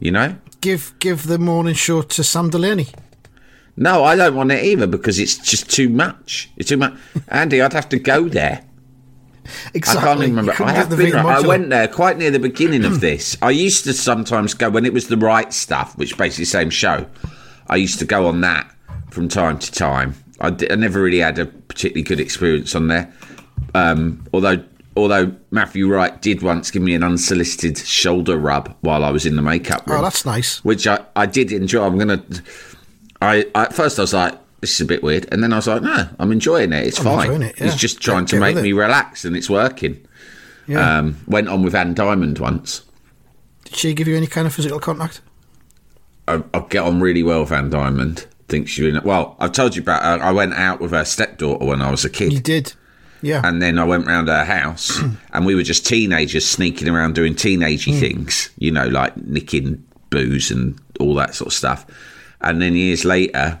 You 0.00 0.10
know. 0.10 0.36
Give 0.64 0.98
give 0.98 1.26
the 1.26 1.38
morning 1.38 1.74
show 1.74 2.00
to 2.00 2.24
Sam 2.24 2.48
Delaney. 2.48 2.88
No, 3.76 4.02
I 4.02 4.16
don't 4.16 4.34
want 4.34 4.50
it 4.50 4.64
either 4.64 4.86
because 4.86 5.18
it's 5.18 5.36
just 5.36 5.70
too 5.70 5.90
much. 5.90 6.48
It's 6.56 6.70
too 6.70 6.78
much. 6.78 6.94
Andy, 7.28 7.60
I'd 7.60 7.74
have 7.74 7.90
to 7.90 7.98
go 7.98 8.30
there. 8.30 8.64
Exactly. 9.74 10.02
I 10.02 10.06
can't 10.06 10.22
even 10.22 10.36
remember. 10.36 10.64
I 10.64 10.72
have 10.72 10.88
been. 10.88 11.12
Vita 11.12 11.18
I 11.18 11.46
went 11.46 11.68
there 11.68 11.86
quite 11.86 12.16
near 12.16 12.30
the 12.30 12.38
beginning 12.38 12.86
of 12.86 13.02
this. 13.02 13.36
I 13.42 13.50
used 13.50 13.84
to 13.84 13.92
sometimes 13.92 14.54
go 14.54 14.70
when 14.70 14.86
it 14.86 14.94
was 14.94 15.08
the 15.08 15.18
Wright 15.18 15.52
Stuff, 15.52 15.98
which 15.98 16.16
basically 16.16 16.44
the 16.44 16.50
same 16.50 16.70
show. 16.70 17.06
I 17.68 17.76
used 17.76 17.98
to 17.98 18.06
go 18.06 18.26
on 18.26 18.40
that 18.40 18.74
from 19.10 19.28
time 19.28 19.58
to 19.58 19.70
time. 19.70 20.14
I, 20.40 20.48
never 20.76 21.02
really 21.02 21.18
had 21.18 21.38
a 21.38 21.44
particularly 21.44 22.04
good 22.04 22.20
experience 22.20 22.74
on 22.74 22.88
there. 22.88 23.12
Um, 23.74 24.26
although, 24.32 24.64
although 24.96 25.34
Matthew 25.50 25.88
Wright 25.88 26.20
did 26.22 26.42
once 26.42 26.70
give 26.70 26.82
me 26.82 26.94
an 26.94 27.02
unsolicited 27.02 27.78
shoulder 27.78 28.36
rub 28.38 28.76
while 28.80 29.04
I 29.04 29.10
was 29.10 29.26
in 29.26 29.36
the 29.36 29.42
makeup 29.42 29.86
room 29.86 29.98
Oh, 29.98 30.02
that's 30.02 30.24
nice. 30.24 30.64
which 30.64 30.86
I, 30.86 31.04
I 31.16 31.26
did 31.26 31.52
enjoy. 31.52 31.84
I'm 31.84 31.98
gonna. 31.98 32.22
I, 33.22 33.46
I 33.54 33.62
at 33.64 33.72
first 33.74 33.98
I 33.98 34.02
was 34.02 34.14
like, 34.14 34.38
this 34.60 34.74
is 34.74 34.80
a 34.80 34.84
bit 34.86 35.02
weird, 35.02 35.26
and 35.32 35.42
then 35.42 35.52
I 35.52 35.56
was 35.56 35.66
like, 35.66 35.82
no, 35.82 36.08
I'm 36.18 36.32
enjoying 36.32 36.72
it. 36.72 36.86
It's 36.86 36.98
I'm 36.98 37.04
fine. 37.04 37.42
it, 37.42 37.54
yeah. 37.58 37.66
It's 37.66 37.76
just 37.76 38.00
trying 38.00 38.26
to 38.26 38.38
make 38.40 38.56
me 38.56 38.70
it. 38.70 38.74
relax, 38.74 39.24
and 39.24 39.36
it's 39.36 39.50
working. 39.50 40.04
Yeah. 40.66 40.98
Um, 40.98 41.18
went 41.26 41.48
on 41.48 41.62
with 41.62 41.74
Anne 41.74 41.92
Diamond 41.94 42.38
once. 42.38 42.82
Did 43.64 43.76
she 43.76 43.94
give 43.94 44.08
you 44.08 44.16
any 44.16 44.26
kind 44.26 44.46
of 44.46 44.54
physical 44.54 44.80
contact? 44.80 45.20
I, 46.26 46.42
I 46.54 46.60
get 46.70 46.82
on 46.84 47.00
really 47.00 47.22
well 47.22 47.40
with 47.40 47.52
Anne 47.52 47.68
Diamond. 47.70 48.26
Think 48.48 48.68
she's 48.68 48.98
well. 49.02 49.36
I've 49.40 49.52
told 49.52 49.76
you 49.76 49.82
about. 49.82 50.02
Her. 50.02 50.24
I 50.24 50.32
went 50.32 50.54
out 50.54 50.80
with 50.80 50.92
her 50.92 51.04
stepdaughter 51.04 51.64
when 51.64 51.82
I 51.82 51.90
was 51.90 52.04
a 52.04 52.10
kid. 52.10 52.32
You 52.32 52.40
did. 52.40 52.72
Yeah. 53.24 53.40
and 53.42 53.62
then 53.62 53.78
I 53.78 53.84
went 53.84 54.06
round 54.06 54.28
her 54.28 54.44
house, 54.44 55.00
and 55.32 55.46
we 55.46 55.54
were 55.54 55.62
just 55.62 55.86
teenagers 55.86 56.46
sneaking 56.46 56.88
around 56.88 57.14
doing 57.14 57.34
teenagey 57.34 57.94
mm. 57.94 58.00
things, 58.00 58.50
you 58.58 58.70
know, 58.70 58.86
like 58.86 59.16
nicking 59.16 59.82
booze 60.10 60.50
and 60.50 60.78
all 61.00 61.14
that 61.14 61.34
sort 61.34 61.48
of 61.48 61.54
stuff. 61.54 61.86
And 62.40 62.60
then 62.60 62.74
years 62.74 63.04
later, 63.04 63.58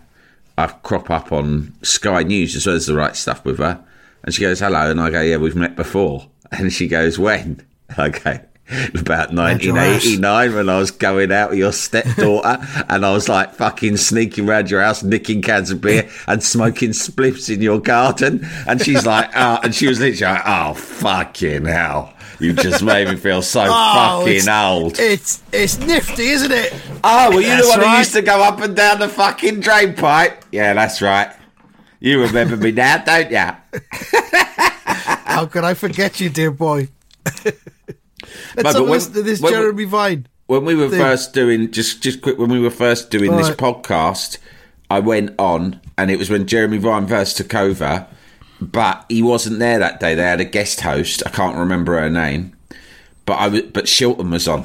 I 0.58 0.66
crop 0.66 1.10
up 1.10 1.32
on 1.32 1.74
Sky 1.82 2.22
News 2.22 2.54
as 2.54 2.66
well 2.66 2.76
as 2.76 2.86
the 2.86 2.94
Wright 2.94 3.16
Stuff 3.16 3.44
with 3.44 3.58
her, 3.58 3.82
and 4.22 4.34
she 4.34 4.42
goes, 4.42 4.60
"Hello," 4.60 4.90
and 4.90 5.00
I 5.00 5.10
go, 5.10 5.22
"Yeah, 5.22 5.38
we've 5.38 5.56
met 5.56 5.76
before," 5.76 6.28
and 6.52 6.72
she 6.72 6.86
goes, 6.86 7.18
"When?" 7.18 7.66
I 7.96 8.10
go. 8.10 8.38
About 8.98 9.30
your 9.30 9.40
ass. 9.42 10.04
1989 10.06 10.54
when 10.54 10.68
I 10.70 10.78
was 10.78 10.90
going 10.90 11.30
out 11.30 11.50
with 11.50 11.58
your 11.58 11.72
stepdaughter 11.72 12.58
and 12.88 13.04
I 13.04 13.12
was 13.12 13.28
like 13.28 13.54
fucking 13.54 13.98
sneaking 13.98 14.48
around 14.48 14.70
your 14.70 14.80
house 14.80 15.02
nicking 15.02 15.42
cans 15.42 15.70
of 15.70 15.82
beer 15.82 16.08
and 16.26 16.42
smoking 16.42 16.90
spliffs 16.92 17.52
in 17.54 17.60
your 17.60 17.78
garden. 17.78 18.46
And 18.66 18.80
she's 18.80 19.04
like 19.04 19.30
oh 19.36 19.58
and 19.62 19.74
she 19.74 19.86
was 19.86 20.00
literally 20.00 20.34
like 20.34 20.42
oh 20.46 20.72
fucking 20.74 21.66
hell. 21.66 22.14
You 22.40 22.52
just 22.54 22.82
made 22.82 23.06
me 23.08 23.16
feel 23.16 23.42
so 23.42 23.64
Oh, 23.68 24.20
fucking 24.22 24.36
it's, 24.36 24.48
old. 24.48 24.98
It's 24.98 25.42
it's 25.52 25.78
nifty, 25.78 26.28
isn't 26.30 26.50
it? 26.52 26.74
oh 27.04 27.34
were 27.34 27.42
you 27.42 27.48
That's 27.48 27.64
the 27.74 27.80
one 27.80 27.88
who 27.90 27.96
used 27.98 28.12
to 28.14 28.22
go 28.22 28.42
up 28.42 28.60
and 28.60 28.74
down 28.74 28.98
the 28.98 29.08
fucking 29.08 29.60
drain 29.60 29.94
pipe? 29.94 30.42
Yeah 30.52 30.72
that's 30.72 31.02
right. 31.02 31.30
You 32.00 32.22
remember 32.22 32.56
me 32.56 32.72
now 32.72 32.96
don't 33.04 33.30
ya? 33.30 33.56
How 35.26 35.44
could 35.46 35.64
I 35.64 35.74
forget 35.74 36.18
you, 36.20 36.30
dear 36.30 36.50
boy? 36.50 36.88
But 38.56 38.74
when- 38.88 39.12
this 39.12 39.40
when 39.40 39.52
Jeremy 39.52 39.84
Vine. 39.84 40.26
when 40.46 40.64
we 40.64 40.74
were 40.74 40.88
thing. 40.88 41.00
first 41.00 41.32
doing 41.32 41.70
just 41.70 42.02
just 42.02 42.20
quick 42.22 42.38
when 42.38 42.50
we 42.50 42.60
were 42.60 42.70
first 42.70 43.10
doing 43.10 43.34
this 43.36 43.48
Right. 43.48 43.56
podcast 43.58 44.38
i 44.90 45.00
went 45.00 45.34
on 45.38 45.80
and 45.96 46.10
it 46.10 46.18
was 46.18 46.28
when 46.28 46.46
jeremy 46.46 46.76
vine 46.76 47.06
first 47.06 47.38
took 47.38 47.54
over 47.54 48.06
but 48.60 49.06
he 49.08 49.22
wasn't 49.22 49.58
there 49.58 49.78
that 49.78 50.00
day 50.00 50.14
they 50.14 50.22
had 50.22 50.40
a 50.42 50.44
guest 50.44 50.82
host 50.82 51.22
i 51.24 51.30
can't 51.30 51.56
remember 51.56 51.98
her 51.98 52.10
name 52.10 52.52
but 53.24 53.34
i 53.34 53.48
was 53.48 53.62
but 53.62 53.86
shilton 53.86 54.30
was 54.30 54.46
on 54.46 54.64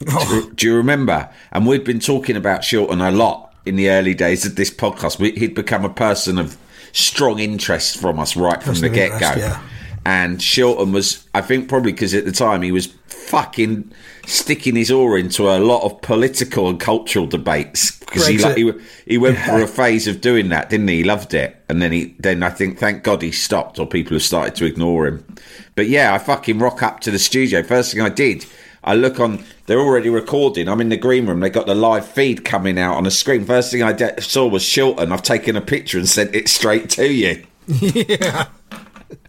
do, 0.00 0.06
oh. 0.10 0.50
do 0.56 0.66
you 0.66 0.74
remember 0.76 1.28
and 1.52 1.66
we'd 1.68 1.84
been 1.84 2.00
talking 2.00 2.34
about 2.36 2.62
shilton 2.62 3.06
a 3.06 3.12
lot 3.12 3.54
in 3.64 3.76
the 3.76 3.88
early 3.88 4.12
days 4.14 4.44
of 4.44 4.56
this 4.56 4.70
podcast 4.72 5.20
we, 5.20 5.30
he'd 5.32 5.54
become 5.54 5.84
a 5.84 5.88
person 5.90 6.36
of 6.36 6.56
strong 6.92 7.38
interest 7.38 7.96
from 7.98 8.18
us 8.18 8.36
right 8.36 8.60
from 8.62 8.74
the 8.80 8.88
get-go 8.88 9.32
yeah. 9.38 9.62
And 10.06 10.38
Shilton 10.38 10.92
was, 10.92 11.26
I 11.34 11.40
think, 11.40 11.68
probably 11.68 11.90
because 11.90 12.14
at 12.14 12.24
the 12.24 12.30
time 12.30 12.62
he 12.62 12.70
was 12.70 12.86
fucking 13.08 13.90
sticking 14.24 14.76
his 14.76 14.88
oar 14.88 15.18
into 15.18 15.48
a 15.48 15.58
lot 15.58 15.82
of 15.82 16.00
political 16.00 16.68
and 16.68 16.78
cultural 16.78 17.26
debates 17.26 17.98
because 17.98 18.28
he, 18.28 18.38
like, 18.38 18.56
he 18.56 18.72
he 19.04 19.18
went 19.18 19.36
through 19.36 19.64
a 19.64 19.66
phase 19.66 20.06
of 20.06 20.20
doing 20.20 20.48
that, 20.50 20.70
didn't 20.70 20.86
he? 20.86 20.98
He 20.98 21.04
loved 21.04 21.34
it, 21.34 21.60
and 21.68 21.82
then 21.82 21.90
he 21.90 22.14
then 22.20 22.44
I 22.44 22.50
think 22.50 22.78
thank 22.78 23.02
God 23.02 23.20
he 23.20 23.32
stopped, 23.32 23.80
or 23.80 23.86
people 23.86 24.14
have 24.14 24.22
started 24.22 24.54
to 24.54 24.64
ignore 24.64 25.08
him. 25.08 25.26
But 25.74 25.88
yeah, 25.88 26.14
I 26.14 26.18
fucking 26.18 26.60
rock 26.60 26.84
up 26.84 27.00
to 27.00 27.10
the 27.10 27.18
studio. 27.18 27.64
First 27.64 27.92
thing 27.92 28.00
I 28.00 28.08
did. 28.08 28.46
I 28.84 28.94
look 28.94 29.18
on, 29.18 29.44
they're 29.66 29.80
already 29.80 30.08
recording. 30.08 30.68
I'm 30.68 30.80
in 30.80 30.90
the 30.90 30.96
green 30.96 31.26
room. 31.26 31.40
They 31.40 31.50
got 31.50 31.66
the 31.66 31.74
live 31.74 32.06
feed 32.06 32.44
coming 32.44 32.78
out 32.78 32.94
on 32.94 33.02
the 33.02 33.10
screen. 33.10 33.44
First 33.44 33.72
thing 33.72 33.82
I 33.82 33.92
de- 33.92 34.22
saw 34.22 34.46
was 34.46 34.62
Shilton. 34.62 35.10
I've 35.10 35.24
taken 35.24 35.56
a 35.56 35.60
picture 35.60 35.98
and 35.98 36.08
sent 36.08 36.32
it 36.36 36.48
straight 36.58 36.90
to 36.90 37.12
you. 37.12 37.44
yeah. 37.66 38.46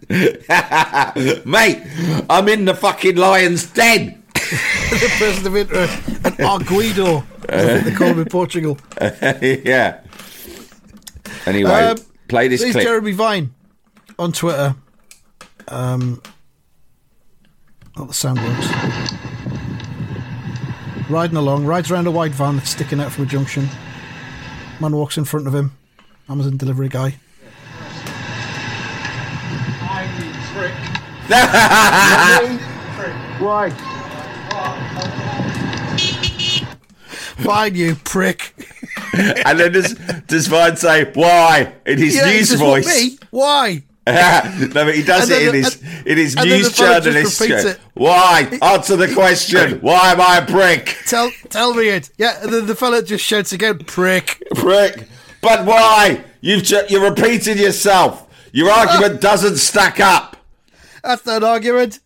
Mate, 1.45 1.81
I'm 2.29 2.47
in 2.47 2.65
the 2.65 2.75
fucking 2.79 3.15
lion's 3.17 3.65
den. 3.71 4.23
the 4.33 5.13
person 5.19 5.47
of 5.47 5.55
interest. 5.57 5.97
And 6.07 6.35
Arguido, 6.37 7.25
as 7.49 7.83
they 7.83 7.91
call 7.91 8.07
him 8.07 8.19
in 8.19 8.25
Portugal. 8.25 8.77
yeah. 9.01 10.01
Anyway, 11.45 11.71
Um, 11.71 11.97
play 12.29 12.47
this 12.47 12.61
clip. 12.71 12.83
Jeremy 12.85 13.11
Vine 13.11 13.53
on 14.17 14.31
Twitter. 14.31 14.75
Um, 15.67 16.21
not 17.97 18.07
the 18.07 18.13
sound 18.13 18.39
works. 18.39 18.67
Riding 21.09 21.37
along, 21.37 21.65
rides 21.65 21.91
around 21.91 22.07
a 22.07 22.11
white 22.11 22.31
van 22.33 22.57
that's 22.57 22.69
sticking 22.69 22.99
out 22.99 23.11
from 23.11 23.25
a 23.25 23.27
junction. 23.27 23.67
Man 24.79 24.95
walks 24.95 25.17
in 25.17 25.25
front 25.25 25.47
of 25.47 25.55
him. 25.55 25.71
Amazon 26.29 26.57
delivery 26.57 26.89
guy. 26.89 27.15
Why? 33.39 33.69
Fine, 37.43 37.75
you 37.75 37.95
prick. 37.95 38.53
and 39.13 39.59
then 39.59 39.73
does, 39.73 39.93
does 40.27 40.47
Vine 40.47 40.77
say, 40.77 41.11
why? 41.13 41.73
In 41.85 41.97
his 41.97 42.15
Yeah, 42.15 42.25
news 42.25 42.53
voice. 42.53 42.87
me? 42.87 43.17
Why? 43.29 43.83
no, 44.07 44.69
but 44.73 44.95
he 44.95 45.03
does 45.03 45.29
And 45.29 45.41
it 45.41 45.47
in 45.47 45.51
the- 45.61 45.69
his, 45.69 45.81
in 46.05 46.17
his 46.17 46.35
news 46.37 46.69
the 46.69 46.75
fella 46.75 47.01
just 47.01 47.39
journalist. 47.41 47.79
Why? 47.93 48.57
Answer 48.61 48.95
the 48.95 49.13
question. 49.13 49.79
Why 49.81 50.13
am 50.13 50.21
I 50.21 50.37
a 50.37 50.45
prick? 50.45 50.95
Tell 51.07 51.29
tell 51.49 51.73
me 51.73 51.89
it. 51.89 52.09
Yeah, 52.17 52.41
and 52.41 52.53
then 52.53 52.67
the 52.67 52.75
fella 52.75 53.03
just 53.03 53.25
shouts 53.25 53.51
again, 53.51 53.79
prick. 53.79 54.41
Prick. 54.55 55.09
But 55.41 55.65
why? 55.65 56.23
You've 56.39 56.63
ju- 56.63 56.83
you're 56.87 57.03
repeating 57.09 57.57
yourself. 57.57 58.25
Your 58.53 58.69
uh. 58.69 58.85
argument 58.87 59.19
doesn't 59.19 59.57
stack 59.57 59.99
up. 59.99 60.36
That's 61.07 61.25
not 61.25 61.37
an 61.37 61.43
argument. 61.45 62.01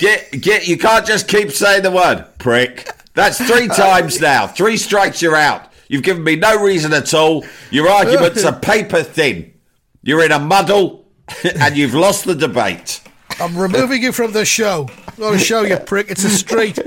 Get 0.00 0.30
get. 0.40 0.66
You 0.66 0.78
can't 0.78 1.04
just 1.04 1.28
keep 1.28 1.50
saying 1.50 1.82
the 1.82 1.90
word 1.90 2.24
prick. 2.38 2.88
That's 3.12 3.36
three 3.36 3.68
times 3.76 4.18
now. 4.18 4.46
Three 4.46 4.78
strikes, 4.78 5.20
you're 5.20 5.36
out. 5.36 5.70
You've 5.88 6.02
given 6.02 6.24
me 6.24 6.36
no 6.36 6.62
reason 6.64 6.94
at 6.94 7.12
all. 7.12 7.44
Your 7.70 7.90
arguments 7.90 8.46
are 8.46 8.58
paper 8.60 9.02
thin. 9.02 9.52
You're 10.02 10.24
in 10.24 10.32
a 10.32 10.38
muddle, 10.38 11.06
and 11.60 11.76
you've 11.76 11.92
lost 11.92 12.24
the 12.24 12.34
debate. 12.34 13.02
I'm 13.38 13.58
removing 13.58 14.02
you 14.02 14.12
from 14.12 14.32
the 14.32 14.46
show. 14.46 14.88
I'm 15.06 15.14
not 15.18 15.34
a 15.34 15.38
show, 15.38 15.60
you 15.60 15.76
prick. 15.76 16.10
It's 16.10 16.24
a 16.24 16.30
street. 16.30 16.78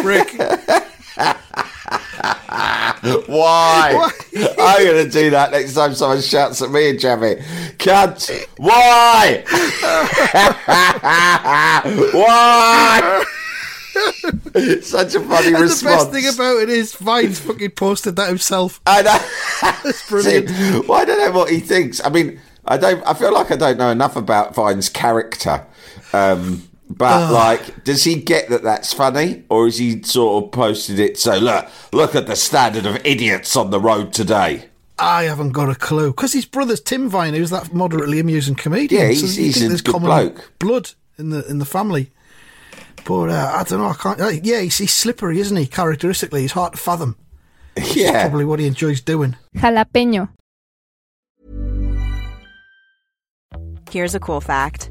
Prick. 0.00 0.28
Why? 3.26 4.10
I'm 4.58 4.84
going 4.86 5.06
to 5.06 5.10
do 5.10 5.30
that 5.30 5.50
next 5.52 5.72
time 5.74 5.94
someone 5.94 6.20
shouts 6.20 6.60
at 6.62 6.70
me 6.70 6.90
and 6.90 7.00
Jamie. 7.00 7.36
Cunt. 7.78 8.46
Why? 8.58 9.44
Why? 12.12 13.24
Such 14.82 15.14
a 15.14 15.20
funny 15.20 15.48
And 15.48 15.58
response. 15.60 15.80
the 15.80 15.84
best 15.86 16.10
thing 16.12 16.28
about 16.34 16.62
it 16.62 16.68
is 16.68 16.94
Vine's 16.94 17.40
fucking 17.40 17.70
posted 17.72 18.16
that 18.16 18.28
himself. 18.28 18.80
I 18.86 19.02
know. 19.02 19.18
It's 19.84 20.08
brilliant. 20.08 20.48
See, 20.50 20.80
well, 20.86 21.00
I 21.00 21.04
don't 21.04 21.18
know 21.18 21.38
what 21.38 21.50
he 21.50 21.60
thinks. 21.60 22.00
I 22.04 22.08
mean, 22.10 22.40
I 22.64 22.76
don't. 22.76 23.04
I 23.06 23.14
feel 23.14 23.32
like 23.32 23.50
I 23.50 23.56
don't 23.56 23.78
know 23.78 23.90
enough 23.90 24.16
about 24.16 24.54
Vine's 24.54 24.88
character. 24.88 25.66
Um, 26.12 26.68
but 26.98 27.32
like, 27.32 27.84
does 27.84 28.04
he 28.04 28.16
get 28.16 28.48
that 28.50 28.62
that's 28.64 28.92
funny, 28.92 29.44
or 29.48 29.66
is 29.68 29.78
he 29.78 30.02
sort 30.02 30.44
of 30.44 30.52
posted 30.52 30.98
it 30.98 31.18
so 31.18 31.38
look, 31.38 31.66
look 31.92 32.14
at 32.14 32.26
the 32.26 32.36
standard 32.36 32.84
of 32.86 32.96
idiots 33.06 33.56
on 33.56 33.70
the 33.70 33.80
road 33.80 34.12
today? 34.12 34.64
I 34.98 35.22
haven't 35.24 35.52
got 35.52 35.70
a 35.70 35.76
clue. 35.76 36.10
Because 36.10 36.32
his 36.32 36.44
brother's 36.44 36.80
Tim 36.80 37.08
Vine, 37.08 37.34
who's 37.34 37.50
that 37.50 37.72
moderately 37.72 38.18
amusing 38.18 38.56
comedian. 38.56 39.00
Yeah, 39.00 39.08
he's- 39.08 39.36
you 39.38 39.44
he's 39.44 39.62
a 39.62 39.68
good 39.82 39.92
common 39.92 40.06
bloke. 40.08 40.52
blood 40.58 40.90
in 41.18 41.30
the 41.30 41.46
in 41.48 41.58
the 41.58 41.64
family. 41.64 42.10
But 43.04 43.30
uh, 43.30 43.52
I 43.54 43.62
don't 43.62 43.78
know. 43.78 43.86
I 43.88 43.94
can't. 43.94 44.20
Uh, 44.20 44.28
yeah, 44.42 44.60
he's, 44.60 44.76
he's 44.78 44.92
slippery, 44.92 45.38
isn't 45.40 45.56
he? 45.56 45.66
Characteristically, 45.66 46.42
he's 46.42 46.52
hard 46.52 46.72
to 46.72 46.78
fathom. 46.78 47.16
Yeah, 47.94 48.22
Probably 48.28 48.44
what 48.44 48.58
he 48.58 48.66
enjoys 48.66 49.00
doing. 49.00 49.36
Jalapeño. 49.56 50.30
Here's 53.90 54.14
a 54.16 54.20
cool 54.20 54.40
fact 54.40 54.90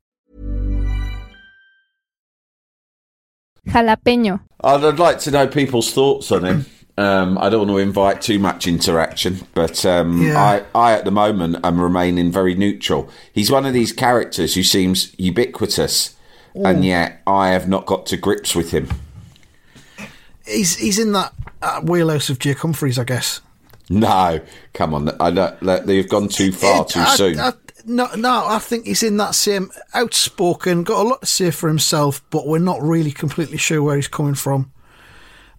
Jalapeño. 3.67 4.39
I'd, 4.63 4.83
I'd 4.83 4.99
like 4.99 5.19
to 5.19 5.31
know 5.31 5.47
people's 5.47 5.93
thoughts 5.93 6.31
on 6.31 6.45
him. 6.45 6.65
Um, 6.97 7.37
I 7.37 7.49
don't 7.49 7.67
want 7.67 7.71
to 7.71 7.77
invite 7.77 8.21
too 8.21 8.37
much 8.37 8.67
interaction, 8.67 9.39
but 9.53 9.85
um, 9.85 10.21
Yeah. 10.21 10.37
I, 10.39 10.63
I, 10.77 10.93
at 10.93 11.05
the 11.05 11.11
moment, 11.11 11.57
am 11.63 11.79
remaining 11.79 12.31
very 12.31 12.53
neutral. 12.53 13.09
He's 13.33 13.49
one 13.49 13.65
of 13.65 13.73
these 13.73 13.91
characters 13.93 14.55
who 14.55 14.63
seems 14.63 15.15
ubiquitous, 15.17 16.15
and 16.53 16.83
yet 16.83 17.21
I 17.25 17.49
have 17.49 17.67
not 17.67 17.85
got 17.85 18.05
to 18.07 18.17
grips 18.17 18.55
with 18.55 18.71
him. 18.71 18.89
He's 20.45 20.75
he's 20.77 20.99
in 20.99 21.13
that 21.13 21.33
uh, 21.61 21.81
wheelhouse 21.81 22.29
of 22.29 22.39
Jake 22.39 22.57
Humphries, 22.59 22.99
I 22.99 23.03
guess. 23.05 23.39
No, 23.89 24.41
come 24.73 24.93
on, 24.93 25.09
I 25.21 25.31
don't, 25.31 25.85
they've 25.85 26.07
gone 26.09 26.27
too 26.27 26.51
far 26.51 26.81
It- 26.81 26.89
too 26.89 26.99
I- 26.99 27.15
soon. 27.15 27.39
I- 27.39 27.53
no, 27.85 28.07
no, 28.15 28.45
I 28.47 28.59
think 28.59 28.85
he's 28.85 29.03
in 29.03 29.17
that 29.17 29.35
same 29.35 29.71
outspoken, 29.93 30.83
got 30.83 31.05
a 31.05 31.07
lot 31.09 31.21
to 31.21 31.27
say 31.27 31.51
for 31.51 31.67
himself, 31.67 32.21
but 32.29 32.47
we're 32.47 32.59
not 32.59 32.81
really 32.81 33.11
completely 33.11 33.57
sure 33.57 33.81
where 33.83 33.95
he's 33.95 34.07
coming 34.07 34.35
from. 34.35 34.71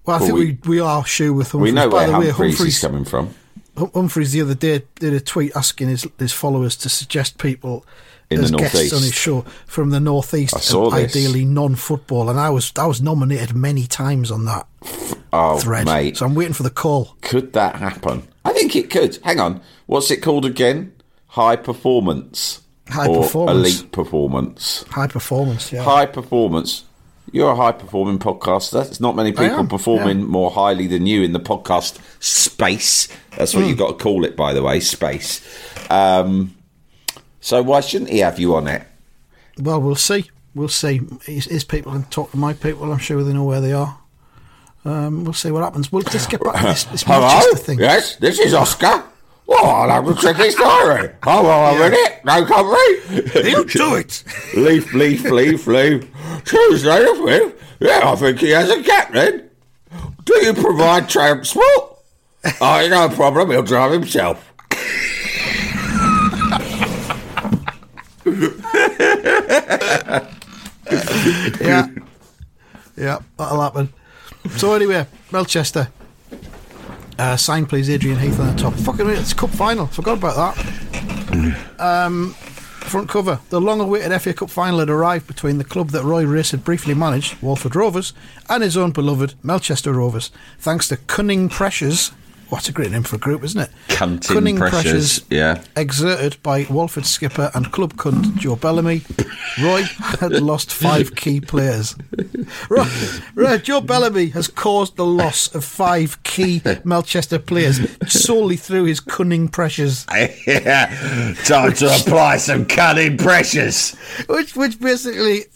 Well, 0.04 0.16
I 0.16 0.18
Well, 0.20 0.26
think 0.28 0.38
we- 0.38 0.58
we, 0.70 0.76
we 0.76 0.80
are 0.80 1.04
sure 1.04 1.32
with 1.32 1.52
Humphries. 1.52 1.72
we 1.72 1.74
know 1.74 1.88
By 1.88 1.96
where 1.96 2.06
the 2.08 2.18
way, 2.18 2.30
Humphries, 2.30 2.60
is 2.60 2.78
coming 2.80 3.04
from. 3.04 3.30
Hum- 3.76 3.90
Humphries 3.94 4.32
the 4.32 4.40
other 4.42 4.54
day 4.54 4.82
did 4.98 5.12
a 5.14 5.20
tweet 5.20 5.52
asking 5.56 5.88
his, 5.88 6.06
his 6.18 6.32
followers 6.32 6.76
to 6.76 6.88
suggest 6.88 7.38
people 7.38 7.86
In 8.30 8.38
the 8.38 8.44
as 8.44 8.50
guests 8.50 8.74
northeast. 8.74 8.94
on 8.94 9.02
his 9.02 9.14
show 9.14 9.44
from 9.66 9.90
the 9.90 10.00
northeast, 10.00 10.54
I 10.56 10.60
saw 10.60 10.90
and 10.90 11.04
this. 11.04 11.16
ideally 11.16 11.44
non-football, 11.44 12.28
and 12.28 12.38
I 12.38 12.50
was 12.50 12.72
I 12.76 12.86
was 12.86 13.00
nominated 13.00 13.54
many 13.54 13.86
times 13.86 14.30
on 14.30 14.44
that 14.46 14.66
Oh, 15.32 15.58
thread. 15.58 15.86
mate, 15.86 16.16
So 16.18 16.26
I'm 16.26 16.34
waiting 16.34 16.52
for 16.52 16.62
the 16.64 16.70
call. 16.70 17.16
could 17.22 17.52
that 17.54 17.76
happen? 17.76 18.28
I 18.44 18.52
think 18.52 18.74
it 18.76 18.90
could. 18.90 19.18
Hang 19.22 19.38
on, 19.40 19.60
what's 19.86 20.10
it 20.10 20.18
called 20.18 20.44
again? 20.44 20.92
High 21.32 21.56
performance. 21.56 22.60
High 22.88 23.06
or 23.06 23.22
performance. 23.22 23.56
Elite 23.56 23.90
performance. 23.90 24.84
High 24.90 25.06
performance, 25.06 25.72
yeah. 25.72 25.82
High 25.82 26.04
performance. 26.04 26.84
You're 27.32 27.52
a 27.52 27.56
high 27.56 27.72
performing 27.72 28.18
podcaster. 28.18 28.84
There's 28.84 29.00
not 29.00 29.16
many 29.16 29.32
people 29.32 29.60
am, 29.60 29.66
performing 29.66 30.18
yeah. 30.18 30.26
more 30.26 30.50
highly 30.50 30.86
than 30.86 31.06
you 31.06 31.22
in 31.22 31.32
the 31.32 31.40
podcast 31.40 31.98
space. 32.22 33.08
That's 33.38 33.54
what 33.54 33.64
you've 33.64 33.78
got 33.78 33.98
to 33.98 34.04
call 34.04 34.26
it, 34.26 34.36
by 34.36 34.52
the 34.52 34.62
way, 34.62 34.80
space. 34.80 35.40
Um, 35.88 36.54
so 37.40 37.62
why 37.62 37.80
shouldn't 37.80 38.10
he 38.10 38.18
have 38.18 38.38
you 38.38 38.54
on 38.54 38.68
it? 38.68 38.86
Well, 39.58 39.80
we'll 39.80 39.94
see. 39.94 40.30
We'll 40.54 40.68
see. 40.68 41.00
His, 41.24 41.46
his 41.46 41.64
people 41.64 41.92
can 41.92 42.02
talk 42.04 42.30
to 42.32 42.36
my 42.36 42.52
people. 42.52 42.92
I'm 42.92 42.98
sure 42.98 43.24
they 43.24 43.32
know 43.32 43.44
where 43.44 43.62
they 43.62 43.72
are. 43.72 43.98
Um, 44.84 45.24
we'll 45.24 45.32
see 45.32 45.50
what 45.50 45.62
happens. 45.62 45.90
We'll 45.90 46.02
just 46.02 46.28
get 46.28 46.44
back 46.44 46.56
to 46.56 46.66
this, 46.66 46.84
this 46.84 47.06
Melchester 47.08 47.56
thing. 47.56 47.78
Yes, 47.78 48.16
this 48.16 48.38
is 48.38 48.52
Oscar. 48.52 49.04
Well, 49.46 49.64
I'll 49.64 49.90
have 49.90 50.06
to 50.16 50.20
check 50.20 50.36
his 50.36 50.54
diary. 50.54 51.10
Oh, 51.26 51.42
well, 51.42 51.74
a 51.74 51.78
minute. 51.78 52.20
No 52.24 52.44
company. 52.46 53.48
You 53.48 53.64
do 53.64 53.94
it. 53.96 54.22
leaf, 54.54 54.92
leaf, 54.94 55.24
leaf, 55.24 55.66
leaf. 55.66 56.06
Tuesday 56.44 57.00
the 57.00 57.14
5th. 57.18 57.58
Yeah, 57.80 58.00
I 58.04 58.16
think 58.16 58.38
he 58.38 58.50
has 58.50 58.70
a 58.70 58.82
captain. 58.82 59.50
Do 60.24 60.34
you 60.44 60.54
provide 60.54 61.08
transport? 61.08 61.64
oh, 62.60 62.86
no 62.88 63.08
problem. 63.08 63.50
He'll 63.50 63.62
drive 63.62 63.92
himself. 63.92 64.48
Yeah. 71.60 71.86
Yeah, 72.96 73.18
that'll 73.38 73.60
happen. 73.60 73.92
So 74.56 74.74
anyway, 74.74 75.06
Melchester. 75.30 75.88
Uh, 77.18 77.36
sign 77.36 77.66
please, 77.66 77.88
Adrian 77.90 78.18
Heath 78.18 78.40
on 78.40 78.54
the 78.54 78.60
top. 78.62 78.74
Fucking 78.74 79.06
hell, 79.06 79.18
it's 79.18 79.32
cup 79.32 79.50
final. 79.50 79.86
Forgot 79.86 80.18
about 80.18 80.56
that. 80.56 81.56
Um, 81.78 82.34
front 82.82 83.08
cover. 83.08 83.40
The 83.48 83.60
long-awaited 83.60 84.20
FA 84.20 84.34
Cup 84.34 84.50
final 84.50 84.80
had 84.80 84.90
arrived 84.90 85.26
between 85.26 85.58
the 85.58 85.64
club 85.64 85.90
that 85.90 86.02
Roy 86.04 86.24
Race 86.24 86.50
had 86.50 86.64
briefly 86.64 86.94
managed, 86.94 87.40
Walford 87.42 87.74
Rovers, 87.76 88.12
and 88.48 88.62
his 88.62 88.76
own 88.76 88.90
beloved 88.90 89.34
Melchester 89.42 89.92
Rovers, 89.92 90.30
thanks 90.58 90.88
to 90.88 90.96
cunning 90.96 91.48
pressures. 91.48 92.12
What's 92.52 92.68
a 92.68 92.72
great 92.72 92.90
name 92.90 93.02
for 93.02 93.16
a 93.16 93.18
group, 93.18 93.44
isn't 93.44 93.62
it? 93.62 93.70
Cunting 93.88 94.28
Cunning 94.28 94.56
pressures, 94.58 95.24
yeah. 95.30 95.64
exerted 95.74 96.36
by 96.42 96.66
Walford 96.68 97.06
skipper 97.06 97.50
and 97.54 97.72
club 97.72 97.94
cunt 97.94 98.36
Joe 98.36 98.56
Bellamy, 98.56 99.00
Roy 99.62 99.84
had 100.20 100.32
lost 100.32 100.70
five 100.70 101.16
key 101.16 101.40
players. 101.40 101.96
Roy, 102.68 102.84
Roy- 103.34 103.56
Joe 103.56 103.80
Bellamy 103.80 104.26
has 104.28 104.48
caused 104.48 104.96
the 104.96 105.06
loss 105.06 105.54
of 105.54 105.64
five 105.64 106.22
key 106.24 106.60
Melchester 106.84 107.38
players 107.38 107.80
solely 108.06 108.56
through 108.56 108.84
his 108.84 109.00
cunning 109.00 109.48
pressures, 109.48 110.04
yeah. 110.46 111.34
Time 111.46 111.72
to 111.72 111.86
apply 111.86 112.36
some 112.36 112.66
cunning 112.66 113.16
pressures. 113.16 113.94
which, 114.28 114.54
which 114.54 114.78
basically 114.78 115.46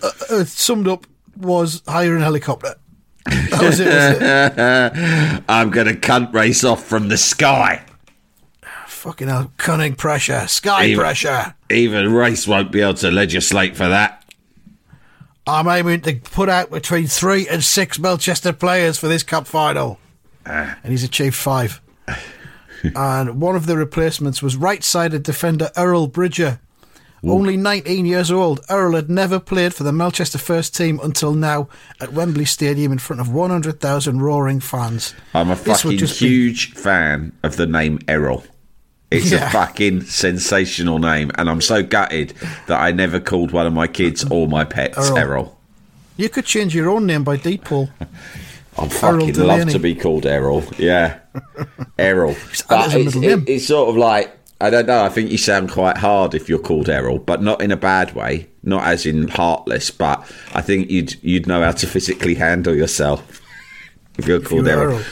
uh, 0.00 0.10
uh, 0.30 0.44
summed 0.44 0.86
up 0.86 1.08
was 1.36 1.82
hire 1.88 2.14
an 2.14 2.22
helicopter. 2.22 2.76
That 3.24 3.62
was 3.62 3.80
it. 3.80 3.86
Wasn't 3.86 4.58
it? 4.58 5.44
I'm 5.48 5.70
going 5.70 5.86
to 5.86 5.94
cunt 5.94 6.32
race 6.34 6.62
off 6.64 6.84
from 6.84 7.08
the 7.08 7.16
sky. 7.16 7.84
Fucking 8.86 9.28
hell, 9.28 9.52
cunning 9.56 9.94
pressure, 9.94 10.46
sky 10.46 10.86
Even- 10.86 11.00
pressure. 11.00 11.54
Even 11.70 12.12
race 12.12 12.46
won't 12.46 12.70
be 12.72 12.80
able 12.80 12.94
to 12.94 13.10
legislate 13.10 13.76
for 13.76 13.88
that. 13.88 14.24
I'm 15.46 15.68
aiming 15.68 16.00
to 16.02 16.14
put 16.16 16.48
out 16.48 16.70
between 16.70 17.06
three 17.06 17.46
and 17.46 17.62
six 17.62 17.98
Melchester 17.98 18.52
players 18.52 18.98
for 18.98 19.08
this 19.08 19.22
cup 19.22 19.46
final. 19.46 19.98
Ah. 20.46 20.78
and 20.82 20.90
he's 20.90 21.04
achieved 21.04 21.34
five. 21.34 21.80
and 22.94 23.40
one 23.40 23.56
of 23.56 23.66
the 23.66 23.76
replacements 23.76 24.42
was 24.42 24.56
right 24.56 24.84
sided 24.84 25.22
defender 25.22 25.70
Earl 25.76 26.06
Bridger. 26.06 26.60
Only 27.26 27.56
19 27.56 28.06
years 28.06 28.30
old, 28.30 28.60
Earl 28.68 28.94
had 28.94 29.08
never 29.08 29.38
played 29.40 29.74
for 29.74 29.82
the 29.84 29.92
Melchester 29.92 30.38
first 30.38 30.76
team 30.76 31.00
until 31.02 31.32
now 31.32 31.68
at 32.00 32.12
Wembley 32.12 32.44
Stadium 32.44 32.92
in 32.92 32.98
front 32.98 33.20
of 33.20 33.28
100,000 33.32 34.20
roaring 34.20 34.60
fans. 34.60 35.14
I'm 35.32 35.50
a 35.50 35.54
This 35.56 35.82
fucking 35.82 35.98
just 35.98 36.20
be- 36.20 36.28
huge 36.28 36.72
fan 36.74 37.32
of 37.42 37.56
the 37.56 37.66
name 37.66 37.98
Errol. 38.08 38.44
It's 39.10 39.30
Yeah. 39.30 39.46
a 39.48 39.50
fucking 39.50 40.02
sensational 40.02 40.98
name, 40.98 41.30
and 41.36 41.48
I'm 41.48 41.60
so 41.60 41.82
gutted 41.82 42.34
that 42.66 42.80
I 42.80 42.90
never 42.92 43.20
called 43.20 43.52
one 43.52 43.66
of 43.66 43.72
my 43.72 43.86
kids 43.86 44.24
or 44.30 44.48
my 44.48 44.64
pets 44.64 44.98
Errol. 44.98 45.18
Errol. 45.18 45.60
You 46.16 46.28
could 46.28 46.44
change 46.44 46.74
your 46.74 46.90
own 46.90 47.06
name 47.06 47.24
by 47.24 47.36
deed 47.36 47.64
poll. 47.64 47.90
I'd 48.78 48.92
fucking 48.92 49.34
love 49.34 49.68
to 49.70 49.78
be 49.78 49.94
called 49.94 50.26
Errol. 50.26 50.64
Yeah, 50.78 51.18
Errol. 51.98 52.32
add 52.32 52.36
it 52.36 52.64
But 52.68 52.94
it's, 52.94 53.16
it- 53.16 53.48
it's 53.48 53.66
sort 53.66 53.88
of 53.88 53.96
like 53.96 54.36
I 54.60 54.70
don't 54.70 54.86
know. 54.86 55.04
I 55.04 55.08
think 55.08 55.30
you 55.30 55.38
sound 55.38 55.70
quite 55.70 55.98
hard 55.98 56.34
if 56.34 56.48
you're 56.48 56.58
called 56.58 56.88
Errol, 56.88 57.18
but 57.18 57.42
not 57.42 57.60
in 57.60 57.70
a 57.70 57.76
bad 57.76 58.14
way. 58.14 58.48
Not 58.62 58.84
as 58.84 59.04
in 59.04 59.28
heartless, 59.28 59.90
but 59.90 60.20
I 60.54 60.62
think 60.62 60.90
you'd 60.90 61.22
you'd 61.22 61.46
know 61.46 61.62
how 61.62 61.72
to 61.72 61.86
physically 61.86 62.34
handle 62.34 62.74
yourself 62.74 63.40
if 64.18 64.26
you're 64.26 64.40
called 64.40 64.64
were 64.64 64.70
Errol. 64.70 64.94
Errol. 64.94 65.04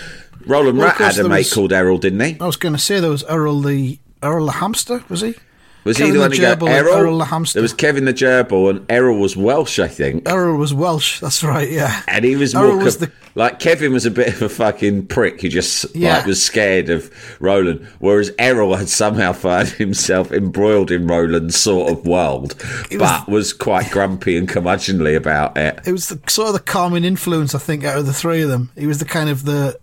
Roland 0.46 0.78
Well, 0.78 0.88
Rat 0.88 0.96
had 0.96 1.24
a 1.24 1.28
mate 1.28 1.50
called 1.52 1.72
Errol, 1.72 1.98
didn't 1.98 2.20
he? 2.20 2.36
I 2.40 2.46
was 2.46 2.56
going 2.56 2.74
to 2.74 2.80
say 2.80 2.98
there 3.00 3.10
was 3.10 3.24
Errol 3.24 3.60
the 3.60 3.98
Errol 4.22 4.46
the 4.46 4.52
hamster, 4.52 5.04
was 5.08 5.20
he? 5.20 5.34
Was 5.84 5.96
Kevin 5.96 6.12
he 6.12 6.16
the 6.16 6.20
one 6.20 6.30
the 6.30 6.36
who 6.36 6.42
got 6.42 6.62
Errol? 6.68 6.94
Errol 6.94 7.18
the 7.18 7.24
hamster. 7.24 7.56
There 7.58 7.62
was 7.62 7.72
Kevin 7.74 8.04
the 8.04 8.14
gerbil, 8.14 8.70
and 8.70 8.86
Errol 8.90 9.18
was 9.18 9.36
Welsh, 9.36 9.78
I 9.78 9.88
think. 9.88 10.28
Errol 10.28 10.56
was 10.56 10.72
Welsh. 10.72 11.20
That's 11.20 11.42
right. 11.42 11.68
Yeah. 11.70 12.02
And 12.08 12.24
he 12.24 12.36
was 12.36 12.54
Errol 12.54 12.74
more 12.76 12.84
was 12.84 12.98
the 12.98 13.10
like 13.34 13.58
Kevin 13.58 13.92
was 13.92 14.04
a 14.04 14.10
bit 14.10 14.28
of 14.28 14.42
a 14.42 14.48
fucking 14.48 15.06
prick 15.06 15.40
who 15.40 15.48
just 15.48 15.86
Yeah. 15.96 16.18
like 16.18 16.26
was 16.26 16.42
scared 16.42 16.90
of 16.90 17.10
Roland, 17.40 17.86
whereas 17.98 18.30
Errol 18.38 18.76
had 18.76 18.88
somehow 18.90 19.32
found 19.32 19.68
himself 19.82 20.30
embroiled 20.30 20.90
in 20.90 21.06
Roland's 21.06 21.56
sort 21.56 21.90
of 21.90 22.06
world, 22.06 22.54
was- 22.90 22.98
but 22.98 23.28
was 23.28 23.52
quite 23.52 23.90
grumpy 23.90 24.36
and 24.36 24.48
curmudgeonly 24.48 25.16
about 25.16 25.56
it. 25.56 25.80
it 25.86 25.92
was 25.92 26.08
the, 26.10 26.20
sort 26.28 26.48
of 26.48 26.54
the 26.54 26.60
calming 26.60 27.04
influence. 27.04 27.54
I 27.54 27.58
think 27.58 27.84
out 27.84 27.98
of 27.98 28.06
the 28.06 28.12
three 28.12 28.42
of 28.42 28.48
them, 28.50 28.70
he 28.76 28.86
was 28.86 28.98
the 28.98 29.04
kind 29.06 29.28
of 29.30 29.44
the 29.46 29.78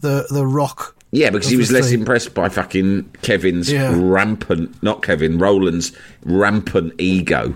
the 0.00 0.26
the 0.30 0.46
rock. 0.46 0.94
Yeah, 1.14 1.30
because 1.30 1.48
he 1.48 1.56
was 1.56 1.70
less 1.70 1.88
three. 1.88 1.98
impressed 1.98 2.34
by 2.34 2.48
fucking 2.48 3.08
Kevin's 3.22 3.70
Yeah. 3.70 3.94
rampant, 3.96 4.82
not 4.82 5.02
Kevin, 5.02 5.38
Roland's 5.38 5.92
rampant 6.24 6.92
ego. 6.98 7.54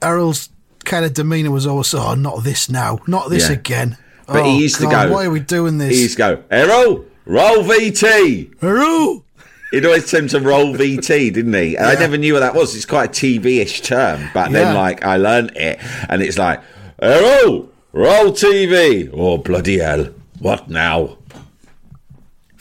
Errol's 0.00 0.48
kind 0.84 1.04
of 1.04 1.12
demeanour 1.12 1.50
was 1.50 1.66
always, 1.66 1.92
"Oh, 1.92 2.14
not 2.14 2.44
this 2.44 2.70
now, 2.70 3.00
not 3.06 3.28
this 3.28 3.48
Yeah. 3.48 3.56
again." 3.56 3.96
But 4.26 4.36
oh, 4.38 4.44
he 4.44 4.62
used 4.62 4.76
to 4.76 4.86
go. 4.86 5.12
Why 5.12 5.26
are 5.26 5.30
we 5.30 5.40
doing 5.40 5.76
this? 5.76 5.94
He 5.94 6.02
used 6.02 6.16
to 6.16 6.18
go, 6.18 6.38
Errol, 6.50 7.04
roll 7.26 7.62
VT. 7.62 8.50
Errol. 8.62 9.22
He'd 9.70 9.84
always 9.84 10.10
tend 10.10 10.30
to 10.30 10.40
roll 10.40 10.74
VT, 10.74 11.30
didn't 11.30 11.52
he? 11.52 11.76
And 11.76 11.86
I 11.86 11.94
never 11.96 12.16
knew 12.16 12.32
what 12.32 12.40
that 12.40 12.54
was. 12.54 12.74
It's 12.74 12.86
quite 12.86 13.10
a 13.10 13.12
TV-ish 13.12 13.82
term, 13.82 14.30
but 14.32 14.50
then 14.52 14.74
like 14.74 15.04
I 15.04 15.16
learnt 15.18 15.54
it, 15.56 15.78
and 16.08 16.22
it's 16.22 16.38
like, 16.38 16.60
Errol, 17.02 17.68
roll 17.92 18.32
TV. 18.32 19.10
Oh 19.12 19.36
bloody 19.38 19.78
hell! 19.80 20.08
What 20.38 20.70
now? 20.70 21.18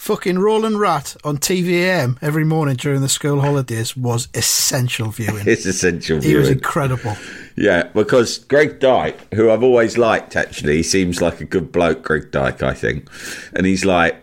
Fucking 0.03 0.37
Roland 0.37 0.81
Rat 0.81 1.15
on 1.23 1.37
TVAM 1.37 2.17
every 2.21 2.43
morning 2.43 2.75
during 2.75 2.99
the 2.99 3.07
school 3.07 3.39
holidays 3.39 3.95
was 3.95 4.27
essential 4.33 5.11
viewing. 5.11 5.47
It's 5.47 5.65
essential 5.65 6.19
viewing. 6.19 6.29
he 6.29 6.37
was 6.37 6.49
incredible. 6.49 7.15
Yeah, 7.55 7.83
because 7.83 8.39
Greg 8.39 8.81
Dyke, 8.81 9.33
who 9.33 9.49
I've 9.49 9.63
always 9.63 9.97
liked, 9.97 10.35
actually, 10.35 10.75
he 10.75 10.83
seems 10.83 11.21
like 11.21 11.39
a 11.39 11.45
good 11.45 11.71
bloke, 11.71 12.03
Greg 12.03 12.31
Dyke, 12.31 12.61
I 12.63 12.73
think. 12.73 13.09
And 13.53 13.65
he's 13.65 13.85
like, 13.85 14.21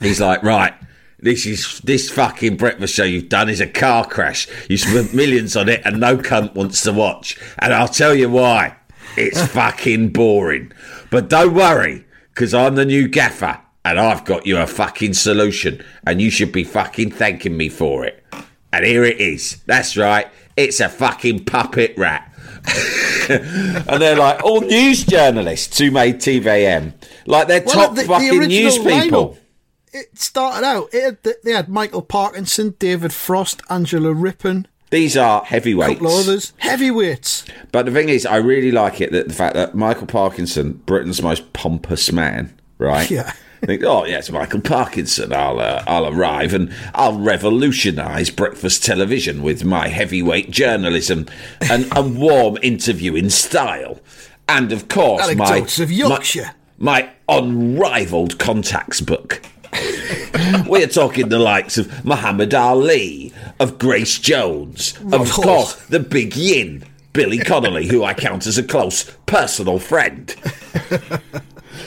he's 0.00 0.20
like, 0.20 0.44
right, 0.44 0.74
this 1.18 1.44
is 1.44 1.80
this 1.80 2.08
fucking 2.08 2.56
breakfast 2.56 2.94
show 2.94 3.02
you've 3.02 3.28
done 3.28 3.48
is 3.48 3.60
a 3.60 3.66
car 3.66 4.06
crash. 4.06 4.46
You 4.68 4.76
spent 4.76 5.12
millions 5.12 5.56
on 5.56 5.68
it, 5.68 5.82
and 5.84 5.98
no 5.98 6.18
cunt 6.18 6.54
wants 6.54 6.82
to 6.82 6.92
watch. 6.92 7.36
And 7.58 7.74
I'll 7.74 7.88
tell 7.88 8.14
you 8.14 8.30
why. 8.30 8.76
It's 9.16 9.44
fucking 9.44 10.10
boring. 10.10 10.70
But 11.10 11.28
don't 11.28 11.52
worry, 11.52 12.04
because 12.28 12.54
I'm 12.54 12.76
the 12.76 12.84
new 12.84 13.08
gaffer, 13.08 13.60
and 13.86 13.98
I've 14.00 14.24
got 14.24 14.46
you 14.46 14.58
a 14.58 14.66
fucking 14.66 15.14
solution, 15.14 15.82
and 16.06 16.20
you 16.20 16.30
should 16.30 16.52
be 16.52 16.64
fucking 16.64 17.12
thanking 17.12 17.56
me 17.56 17.68
for 17.68 18.04
it. 18.04 18.22
And 18.72 18.84
here 18.84 19.04
it 19.04 19.20
is. 19.20 19.62
That's 19.66 19.96
right. 19.96 20.26
It's 20.56 20.80
a 20.80 20.88
fucking 20.88 21.44
puppet 21.44 21.94
rat. 21.96 22.32
and 23.28 24.02
they're 24.02 24.16
like 24.16 24.42
all 24.42 24.60
news 24.60 25.04
journalists 25.04 25.78
who 25.78 25.90
made 25.90 26.16
TV-am. 26.16 26.94
Like 27.26 27.48
they're 27.48 27.62
Well, 27.64 27.74
top 27.74 27.94
the- 27.94 28.02
the 28.02 28.08
fucking 28.08 28.28
original 28.30 28.48
news 28.48 28.78
people. 28.78 29.28
lineup- 29.30 29.36
It 29.92 30.18
started 30.18 30.66
out. 30.66 30.88
It 30.92 31.02
had, 31.24 31.34
they 31.44 31.52
had 31.52 31.68
Michael 31.68 32.02
Parkinson, 32.02 32.74
David 32.78 33.12
Frost, 33.12 33.62
Angela 33.70 34.12
Rippon, 34.12 34.66
These 34.90 35.16
are 35.16 35.44
heavyweights. 35.44 35.94
couple 35.94 36.08
of 36.08 36.26
others, 36.28 36.52
heavyweights. 36.58 37.44
But 37.72 37.86
the 37.86 37.92
thing 37.92 38.08
is, 38.08 38.26
I 38.26 38.36
really 38.36 38.72
like 38.72 39.00
it 39.00 39.12
that 39.12 39.28
the 39.28 39.34
fact 39.34 39.54
that 39.54 39.74
Michael 39.74 40.06
Parkinson, 40.06 40.82
Britain's 40.86 41.22
most 41.22 41.52
pompous 41.52 42.12
man, 42.12 42.52
right? 42.78 43.10
Yeah. 43.10 43.32
Think, 43.66 43.82
oh 43.82 44.04
yes, 44.04 44.30
Michael 44.30 44.60
Parkinson. 44.60 45.32
I'll 45.32 45.58
uh, 45.58 45.82
I'll 45.88 46.06
arrive 46.06 46.54
and 46.54 46.72
I'll 46.94 47.18
revolutionise 47.18 48.30
breakfast 48.30 48.84
television 48.84 49.42
with 49.42 49.64
my 49.64 49.88
heavyweight 49.88 50.52
journalism 50.52 51.26
and 51.68 51.88
a 51.96 52.00
warm 52.00 52.58
interviewing 52.62 53.28
style, 53.28 53.98
and 54.48 54.70
of 54.70 54.86
course 54.86 55.34
my 55.34 55.46
Anecdotes 55.48 55.80
of 55.80 55.90
Yorkshire. 55.90 56.52
my, 56.78 57.12
my 57.28 57.38
unrivalled 57.40 58.38
contacts 58.38 59.00
book. 59.00 59.42
We're 60.68 60.86
talking 60.86 61.28
the 61.28 61.40
likes 61.40 61.76
of 61.76 62.04
Muhammad 62.04 62.54
Ali, 62.54 63.32
of 63.58 63.78
Grace 63.78 64.20
Jones, 64.20 64.96
of 65.12 65.28
Hall. 65.28 65.44
course 65.44 65.74
the 65.86 65.98
Big 65.98 66.36
Yin, 66.36 66.84
Billy 67.12 67.38
Connolly, 67.38 67.88
who 67.88 68.04
I 68.04 68.14
count 68.14 68.46
as 68.46 68.58
a 68.58 68.62
close 68.62 69.10
personal 69.26 69.80
friend. 69.80 70.36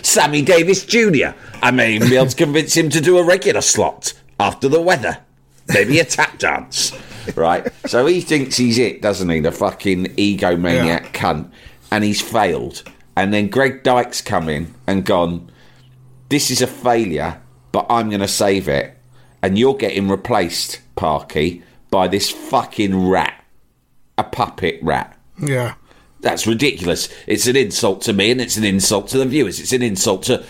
Sammy 0.01 0.41
Davis 0.41 0.85
Jr. 0.85 1.29
I 1.61 1.71
may 1.71 1.95
even 1.95 2.09
be 2.09 2.15
able 2.15 2.27
to 2.27 2.35
convince 2.35 2.75
him 2.75 2.89
to 2.89 3.01
do 3.01 3.17
a 3.17 3.23
regular 3.23 3.61
slot 3.61 4.13
after 4.39 4.67
the 4.67 4.81
weather. 4.81 5.19
Maybe 5.67 5.99
a 5.99 6.05
tap 6.05 6.39
dance. 6.39 6.93
Right? 7.35 7.67
So 7.87 8.05
he 8.05 8.21
thinks 8.21 8.57
he's 8.57 8.77
it, 8.77 9.01
doesn't 9.01 9.29
he? 9.29 9.39
The 9.39 9.51
fucking 9.51 10.05
egomaniac 10.15 11.13
cunt. 11.13 11.51
And 11.91 12.03
he's 12.03 12.21
failed. 12.21 12.83
And 13.15 13.33
then 13.33 13.49
Greg 13.49 13.83
Dyke's 13.83 14.21
come 14.21 14.49
in 14.49 14.73
and 14.87 15.05
gone, 15.05 15.51
this 16.29 16.49
is 16.49 16.61
a 16.61 16.67
failure, 16.67 17.41
but 17.71 17.85
I'm 17.89 18.09
going 18.09 18.21
to 18.21 18.27
save 18.27 18.67
it. 18.67 18.97
And 19.41 19.57
you're 19.57 19.75
getting 19.75 20.09
replaced, 20.09 20.79
Parky, 20.95 21.63
by 21.91 22.07
this 22.07 22.29
fucking 22.29 23.09
rat. 23.09 23.43
A 24.17 24.23
puppet 24.23 24.79
rat. 24.81 25.17
Yeah. 25.41 25.75
That's 26.21 26.45
ridiculous. 26.45 27.07
It's 27.27 27.47
an 27.47 27.55
insult 27.55 28.01
to 28.03 28.13
me 28.13 28.31
and 28.31 28.41
it's 28.41 28.57
an 28.57 28.65
insult 28.65 29.07
to 29.09 29.17
the 29.17 29.25
viewers. 29.25 29.59
It's 29.59 29.71
an 29.71 29.81
insult 29.81 30.23
to 30.23 30.43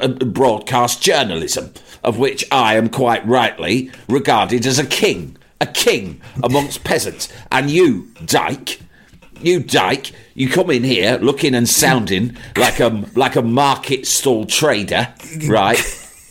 uh, 0.00 0.08
broadcast 0.08 1.02
journalism, 1.02 1.72
of 2.02 2.18
which 2.18 2.44
I 2.52 2.76
am 2.76 2.90
quite 2.90 3.26
rightly 3.26 3.90
regarded 4.08 4.66
as 4.66 4.78
a 4.78 4.86
king. 4.86 5.36
A 5.60 5.66
king 5.66 6.20
amongst 6.42 6.84
peasants. 6.84 7.28
And 7.50 7.70
you, 7.70 8.10
Dyke, 8.26 8.80
you 9.40 9.60
Dyke, 9.60 10.12
you 10.34 10.48
come 10.48 10.70
in 10.70 10.84
here 10.84 11.16
looking 11.16 11.54
and 11.54 11.68
sounding 11.68 12.36
like 12.56 12.80
a 12.80 13.04
like 13.14 13.36
a 13.36 13.42
market 13.42 14.06
stall 14.06 14.44
trader, 14.44 15.14
right? 15.46 15.80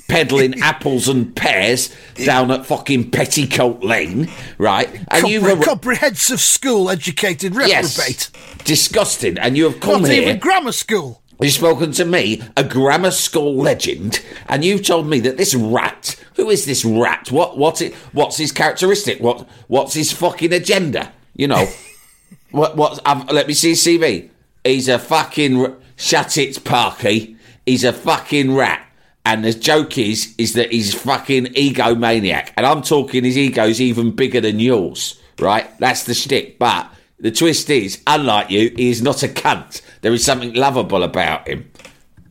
Peddling 0.08 0.60
apples 0.62 1.08
and 1.08 1.36
pears 1.36 1.94
down 2.16 2.52
at 2.52 2.66
fucking 2.66 3.10
Petticoat 3.10 3.84
Lane, 3.84 4.30
right? 4.58 4.94
And 5.10 5.26
Compre- 5.26 5.58
ar- 5.58 5.64
comprehensive 5.64 6.40
school 6.40 6.90
educated 6.90 7.56
reprobate. 7.56 7.70
yes, 7.72 8.32
disgusting. 8.64 9.38
And 9.40 9.58
you 9.58 9.64
have 9.64 9.80
come 9.80 10.02
Not 10.04 10.12
here. 10.12 10.22
even 10.24 10.40
grammar 10.40 10.72
school. 10.74 11.22
You've 11.42 11.54
spoken 11.54 11.92
to 11.94 12.06
me, 12.06 12.42
a 12.56 12.64
grammar 12.64 13.12
school 13.12 13.56
legend, 13.56 14.22
and 14.48 14.64
you've 14.64 14.86
told 14.86 15.08
me 15.08 15.20
that 15.22 15.38
this 15.38 15.56
rat. 15.56 16.16
Who 16.36 16.50
is 16.50 16.66
this 16.66 16.86
rat? 16.86 17.32
What? 17.32 17.58
What's 17.58 17.82
it? 17.82 17.94
What's 18.12 18.38
his 18.38 18.52
characteristic? 18.52 19.20
What? 19.20 19.48
What's 19.68 19.94
his 19.96 20.12
fucking 20.12 20.54
agenda? 20.54 21.12
You 21.36 21.48
know. 21.48 21.66
what? 22.52 22.78
What? 22.78 23.00
Um, 23.08 23.26
let 23.32 23.48
me 23.48 23.54
see 23.54 23.70
his 23.70 23.84
CV. 23.84 24.30
He's 24.64 24.88
a 24.88 25.00
fucking 25.00 25.76
shut 25.96 26.38
it, 26.38 26.64
Parky. 26.64 27.36
He's 27.66 27.84
a 27.84 27.94
fucking 27.94 28.54
rat. 28.56 28.86
And 29.26 29.44
the 29.44 29.54
joke 29.54 29.98
is, 29.98 30.36
is 30.38 30.54
that 30.54 30.72
he's 30.72 30.94
fucking 30.94 31.46
egomaniac. 31.46 32.52
And 32.58 32.66
I'm 32.66 32.82
talking 32.82 33.24
his 33.24 33.38
ego's 33.38 33.80
even 33.80 34.12
bigger 34.12 34.42
than 34.42 34.60
yours, 34.60 35.20
right? 35.40 35.70
That's 35.80 36.04
the 36.04 36.14
shtick. 36.14 36.60
But 36.60 36.90
the 37.20 37.32
twist 37.32 37.70
is, 37.70 38.02
unlike 38.06 38.50
you, 38.50 38.74
he 38.76 38.90
is 38.90 39.02
not 39.02 39.24
a 39.24 39.28
cunt. 39.30 39.82
There 40.02 40.14
is 40.14 40.26
something 40.26 40.54
lovable 40.54 41.04
about 41.04 41.48
him. 41.48 41.72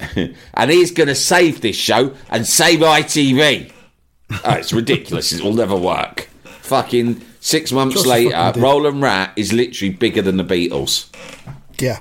and 0.55 0.71
he's 0.71 0.91
going 0.91 1.09
to 1.09 1.15
save 1.15 1.63
this 1.63 1.77
show 1.77 2.15
and 2.29 2.47
save 2.47 2.81
ITV. 2.81 3.73
Oh, 4.45 4.53
it's 4.53 4.73
ridiculous. 4.73 5.33
It 5.33 5.43
will 5.43 5.55
never 5.55 5.77
work. 5.77 6.29
Fucking 6.45 7.23
six 7.41 7.73
months 7.73 7.95
Just 7.95 8.07
later, 8.07 8.31
fucking. 8.31 8.63
Roland 8.63 9.03
Rat 9.03 9.33
is 9.37 9.53
literally 9.53 9.95
bigger 9.95 10.23
than 10.23 10.37
the 10.37 10.45
Beatles. 10.45 11.09
Yeah. 11.79 12.01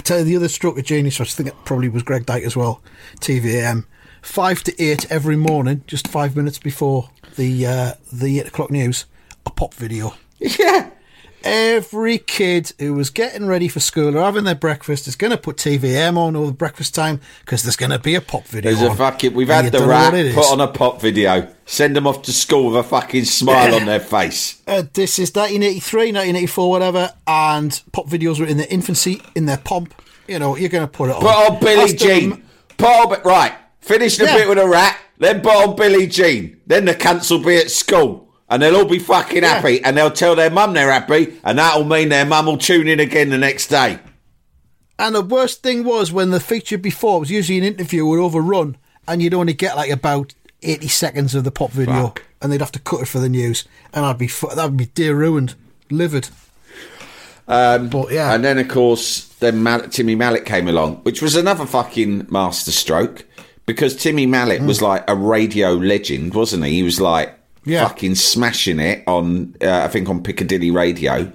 I 0.00 0.02
tell 0.02 0.18
you 0.20 0.24
the 0.24 0.36
other 0.36 0.48
stroke 0.48 0.78
of 0.78 0.84
genius, 0.86 1.20
I 1.20 1.24
think 1.24 1.50
it 1.50 1.54
probably 1.66 1.90
was 1.90 2.02
Greg 2.02 2.24
Dyke 2.24 2.44
as 2.44 2.56
well. 2.56 2.80
TV-am, 3.16 3.86
five 4.22 4.64
to 4.64 4.82
eight 4.82 5.04
every 5.12 5.36
morning, 5.36 5.84
just 5.86 6.08
five 6.08 6.34
minutes 6.34 6.58
before 6.58 7.10
the 7.36 7.66
uh, 7.66 7.92
the 8.10 8.40
eight 8.40 8.46
o'clock 8.48 8.70
news, 8.70 9.04
a 9.44 9.50
pop 9.50 9.74
video. 9.74 10.14
Yeah. 10.38 10.88
Every 11.42 12.18
kid 12.18 12.72
who 12.78 12.92
was 12.94 13.08
getting 13.08 13.46
ready 13.46 13.66
for 13.66 13.80
school 13.80 14.16
or 14.16 14.20
having 14.22 14.44
their 14.44 14.54
breakfast 14.54 15.08
is 15.08 15.16
going 15.16 15.30
to 15.30 15.38
put 15.38 15.56
TV-am 15.56 16.18
on 16.18 16.36
over 16.36 16.52
breakfast 16.52 16.94
time 16.94 17.20
because 17.44 17.62
there's 17.62 17.76
going 17.76 17.90
to 17.92 17.98
be 17.98 18.14
a 18.14 18.20
pop 18.20 18.44
video. 18.46 18.72
There's 18.74 18.82
a 18.92 18.94
fucking. 18.94 19.32
We've 19.32 19.48
And 19.48 19.64
had 19.64 19.72
the 19.72 19.86
rat 19.86 20.12
put 20.34 20.46
on 20.52 20.60
a 20.60 20.68
pop 20.68 21.00
video. 21.00 21.48
Send 21.64 21.96
them 21.96 22.06
off 22.06 22.22
to 22.22 22.32
school 22.32 22.66
with 22.70 22.76
a 22.76 22.82
fucking 22.82 23.24
smile 23.24 23.74
on 23.74 23.86
their 23.86 24.00
face. 24.16 24.60
Uh, 24.66 24.82
this 24.92 25.18
is 25.18 25.30
1983, 25.34 26.00
1984, 26.12 26.70
whatever, 26.70 27.10
and 27.26 27.80
pop 27.92 28.06
videos 28.06 28.38
were 28.38 28.46
in 28.46 28.58
their 28.58 28.66
infancy, 28.68 29.22
in 29.34 29.46
their 29.46 29.58
pomp. 29.58 29.94
You 30.28 30.38
know, 30.38 30.56
you're 30.56 30.68
going 30.68 30.84
to 30.86 30.88
put 30.92 31.08
it 31.10 31.16
on. 31.16 31.22
Put 31.22 31.52
on 31.54 31.60
Billie 31.60 31.94
Jean. 31.94 32.44
Put 32.76 32.86
on. 32.88 33.22
Right. 33.24 33.52
Finish 33.80 34.18
the 34.18 34.24
Yeah. 34.26 34.36
bit 34.36 34.48
with 34.48 34.58
a 34.58 34.68
rat. 34.68 34.96
Then 35.18 35.40
put 35.40 35.52
on 35.54 35.74
Billie 35.76 36.06
Jean. 36.06 36.58
Then 36.66 36.84
the 36.84 36.94
cunts 36.94 37.30
will 37.30 37.42
be 37.44 37.56
at 37.56 37.70
school. 37.70 38.29
And 38.50 38.60
they'll 38.60 38.76
all 38.76 38.84
be 38.84 38.98
fucking 38.98 39.42
Yeah. 39.42 39.54
happy. 39.54 39.82
And 39.82 39.96
they'll 39.96 40.10
tell 40.10 40.34
their 40.34 40.50
mum 40.50 40.74
they're 40.74 40.90
happy. 40.92 41.38
And 41.44 41.58
that'll 41.58 41.84
mean 41.84 42.08
their 42.08 42.26
mum 42.26 42.46
will 42.46 42.58
tune 42.58 42.88
in 42.88 42.98
again 43.00 43.30
the 43.30 43.38
next 43.38 43.68
day. 43.68 44.00
And 44.98 45.14
the 45.14 45.22
worst 45.22 45.62
thing 45.62 45.84
was 45.84 46.12
when 46.12 46.30
the 46.30 46.40
feature 46.40 46.76
before 46.76 47.20
was 47.20 47.30
usually 47.30 47.58
an 47.58 47.64
interview 47.64 48.04
would 48.04 48.18
overrun, 48.20 48.76
and 49.08 49.22
you'd 49.22 49.32
only 49.32 49.54
get 49.54 49.76
like 49.76 49.90
about 49.90 50.34
80 50.62 50.88
seconds 50.88 51.34
of 51.34 51.44
the 51.44 51.50
pop 51.50 51.70
video. 51.70 52.08
Fuck. 52.08 52.22
and 52.42 52.50
they'd 52.50 52.60
have 52.60 52.72
to 52.72 52.78
cut 52.78 53.02
it 53.02 53.06
for 53.08 53.18
the 53.18 53.28
news, 53.28 53.64
and 53.92 54.04
I'd 54.04 54.16
be 54.18 54.26
that'd 54.26 54.76
be 54.76 54.86
dear 54.86 55.14
ruined, 55.14 55.54
livid. 55.90 56.30
Um, 57.48 57.88
but 57.88 58.12
yeah, 58.12 58.32
And 58.34 58.44
then, 58.44 58.58
of 58.58 58.68
course, 58.68 59.24
then 59.40 59.62
Mal- 59.62 59.88
Timmy 59.88 60.14
Mallett 60.14 60.44
came 60.44 60.68
along, 60.68 60.96
which 60.98 61.20
was 61.20 61.34
another 61.34 61.66
fucking 61.66 62.28
masterstroke 62.30 63.24
because 63.66 63.96
Timmy 63.96 64.24
Mallett 64.26 64.62
mm. 64.62 64.66
was 64.66 64.80
like 64.80 65.04
a 65.08 65.14
radio 65.14 65.72
legend, 65.72 66.32
wasn't 66.34 66.64
he? 66.64 66.74
He 66.74 66.82
was 66.82 67.00
like 67.00 67.34
Yeah. 67.64 67.86
fucking 67.86 68.14
smashing 68.14 68.78
it 68.80 69.04
on, 69.06 69.54
uh, 69.62 69.82
I 69.84 69.88
think, 69.88 70.08
on 70.08 70.22
Piccadilly 70.22 70.70
Radio. 70.70 71.30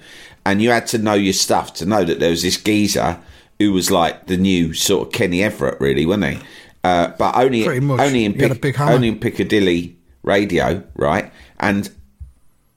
And 0.45 0.61
you 0.61 0.69
had 0.71 0.87
to 0.87 0.97
know 0.97 1.13
your 1.13 1.33
stuff 1.33 1.73
to 1.75 1.85
know 1.85 2.03
that 2.03 2.19
there 2.19 2.29
was 2.31 2.41
this 2.43 2.57
geezer 2.61 3.19
who 3.59 3.71
was 3.73 3.89
like 3.91 4.27
the 4.27 4.37
new 4.37 4.73
sort 4.73 5.07
of 5.07 5.13
Kenny 5.13 5.41
Everett, 5.43 5.79
really, 5.79 6.05
wasn't 6.05 6.33
he? 6.35 6.39
Uh, 6.83 7.07
but 7.17 7.35
only, 7.35 7.67
only 7.67 8.25
in 8.25 8.33
He 8.33 8.41
had 8.41 8.51
a 8.51 8.55
Pic- 8.55 8.79
only 8.79 9.07
in 9.07 9.19
Piccadilly 9.19 9.97
Radio, 10.23 10.83
right? 10.95 11.31
And 11.59 11.89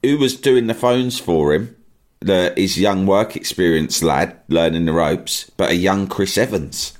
who 0.03 0.17
was 0.19 0.37
doing 0.37 0.67
the 0.67 0.75
phones 0.75 1.19
for 1.19 1.53
him? 1.53 1.75
The, 2.21 2.53
his 2.57 2.79
young 2.79 3.07
work 3.07 3.37
experience 3.37 4.03
lad 4.03 4.37
learning 4.49 4.87
the 4.87 4.93
ropes, 4.93 5.51
but 5.57 5.71
a 5.71 5.75
young 5.77 6.07
Chris 6.07 6.37
Evans. 6.39 6.93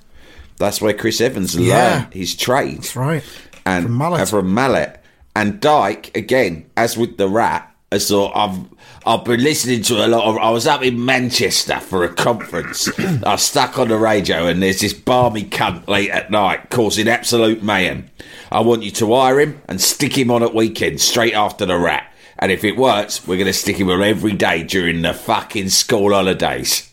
That's 0.59 0.81
where 0.81 0.93
Chris 0.93 1.21
Evans 1.21 1.57
Yeah. 1.57 1.75
learned 2.01 2.15
his 2.15 2.35
trade. 2.37 2.79
that's 2.79 2.95
right. 2.97 3.25
And 3.65 3.85
From 3.87 3.97
Mallett. 3.99 4.21
and 4.21 4.29
from 4.29 4.55
Mallett. 4.55 5.03
And 5.39 5.61
Dyke, 5.61 6.17
again, 6.17 6.69
as 6.77 6.97
with 6.99 7.17
the 7.17 7.29
rat, 7.29 7.73
has 7.93 8.09
thought 8.09 8.33
I've 8.35 8.59
I've 9.07 9.25
been 9.25 9.41
listening 9.41 9.83
to 9.83 10.05
a 10.05 10.09
lot 10.09 10.25
of 10.25 10.37
I 10.37 10.51
was 10.51 10.67
up 10.67 10.83
in 10.83 11.05
Manchester 11.05 11.79
for 11.79 12.03
a 12.03 12.13
conference. 12.13 12.89
I 12.99 13.35
was 13.35 13.43
stuck 13.43 13.79
on 13.79 13.87
the 13.87 13.99
radio 13.99 14.49
and 14.49 14.61
there's 14.61 14.81
this 14.81 14.93
balmy 14.93 15.45
cunt 15.45 15.87
late 15.87 16.11
at 16.11 16.33
night 16.33 16.71
causing 16.71 17.07
absolute 17.07 17.63
mayhem. 17.63 18.11
I 18.51 18.63
want 18.63 18.83
you 18.83 18.91
to 18.91 19.07
wire 19.07 19.39
him 19.39 19.63
and 19.69 19.81
stick 19.81 20.19
him 20.19 20.33
on 20.33 20.43
at 20.43 20.57
weekends 20.57 21.05
straight 21.05 21.35
after 21.35 21.65
the 21.65 21.79
rat. 21.79 22.13
And 22.41 22.51
if 22.51 22.65
it 22.65 22.77
works, 22.77 23.25
we're 23.25 23.39
gonna 23.39 23.53
stick 23.53 23.77
him 23.77 23.91
on 23.91 24.03
every 24.03 24.33
day 24.33 24.65
during 24.65 25.03
the 25.03 25.15
fucking 25.15 25.69
school 25.69 26.13
holidays. 26.13 26.93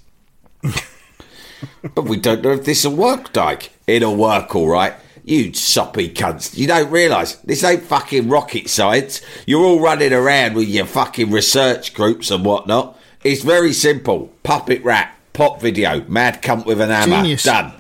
But 1.96 2.04
we 2.04 2.18
don't 2.18 2.44
know 2.44 2.52
if 2.52 2.66
this 2.66 2.86
will 2.86 2.96
work, 2.96 3.34
Dyke. 3.34 3.72
It'll 3.88 4.16
work, 4.16 4.56
all 4.56 4.68
right. 4.68 4.94
You 5.26 5.54
soppy 5.54 6.10
cunts. 6.10 6.56
You 6.56 6.68
don't 6.68 6.92
realise 6.92 7.34
this 7.38 7.64
ain't 7.64 7.82
fucking 7.82 8.30
rocket 8.30 8.70
science. 8.70 9.22
You're 9.48 9.66
all 9.66 9.80
running 9.80 10.14
around 10.14 10.54
with 10.54 10.68
your 10.68 10.86
fucking 10.86 11.32
research 11.32 11.96
groups 11.96 12.30
and 12.30 12.46
whatnot. 12.46 12.96
It's 13.24 13.42
very 13.42 13.74
simple. 13.74 14.32
Puppet 14.44 14.84
rat, 14.84 15.18
pop 15.34 15.60
video, 15.60 16.02
mad 16.08 16.44
cunt 16.44 16.68
with 16.68 16.80
an 16.80 16.92
hammer. 16.92 17.24
Genius. 17.24 17.44
Done. 17.44 17.74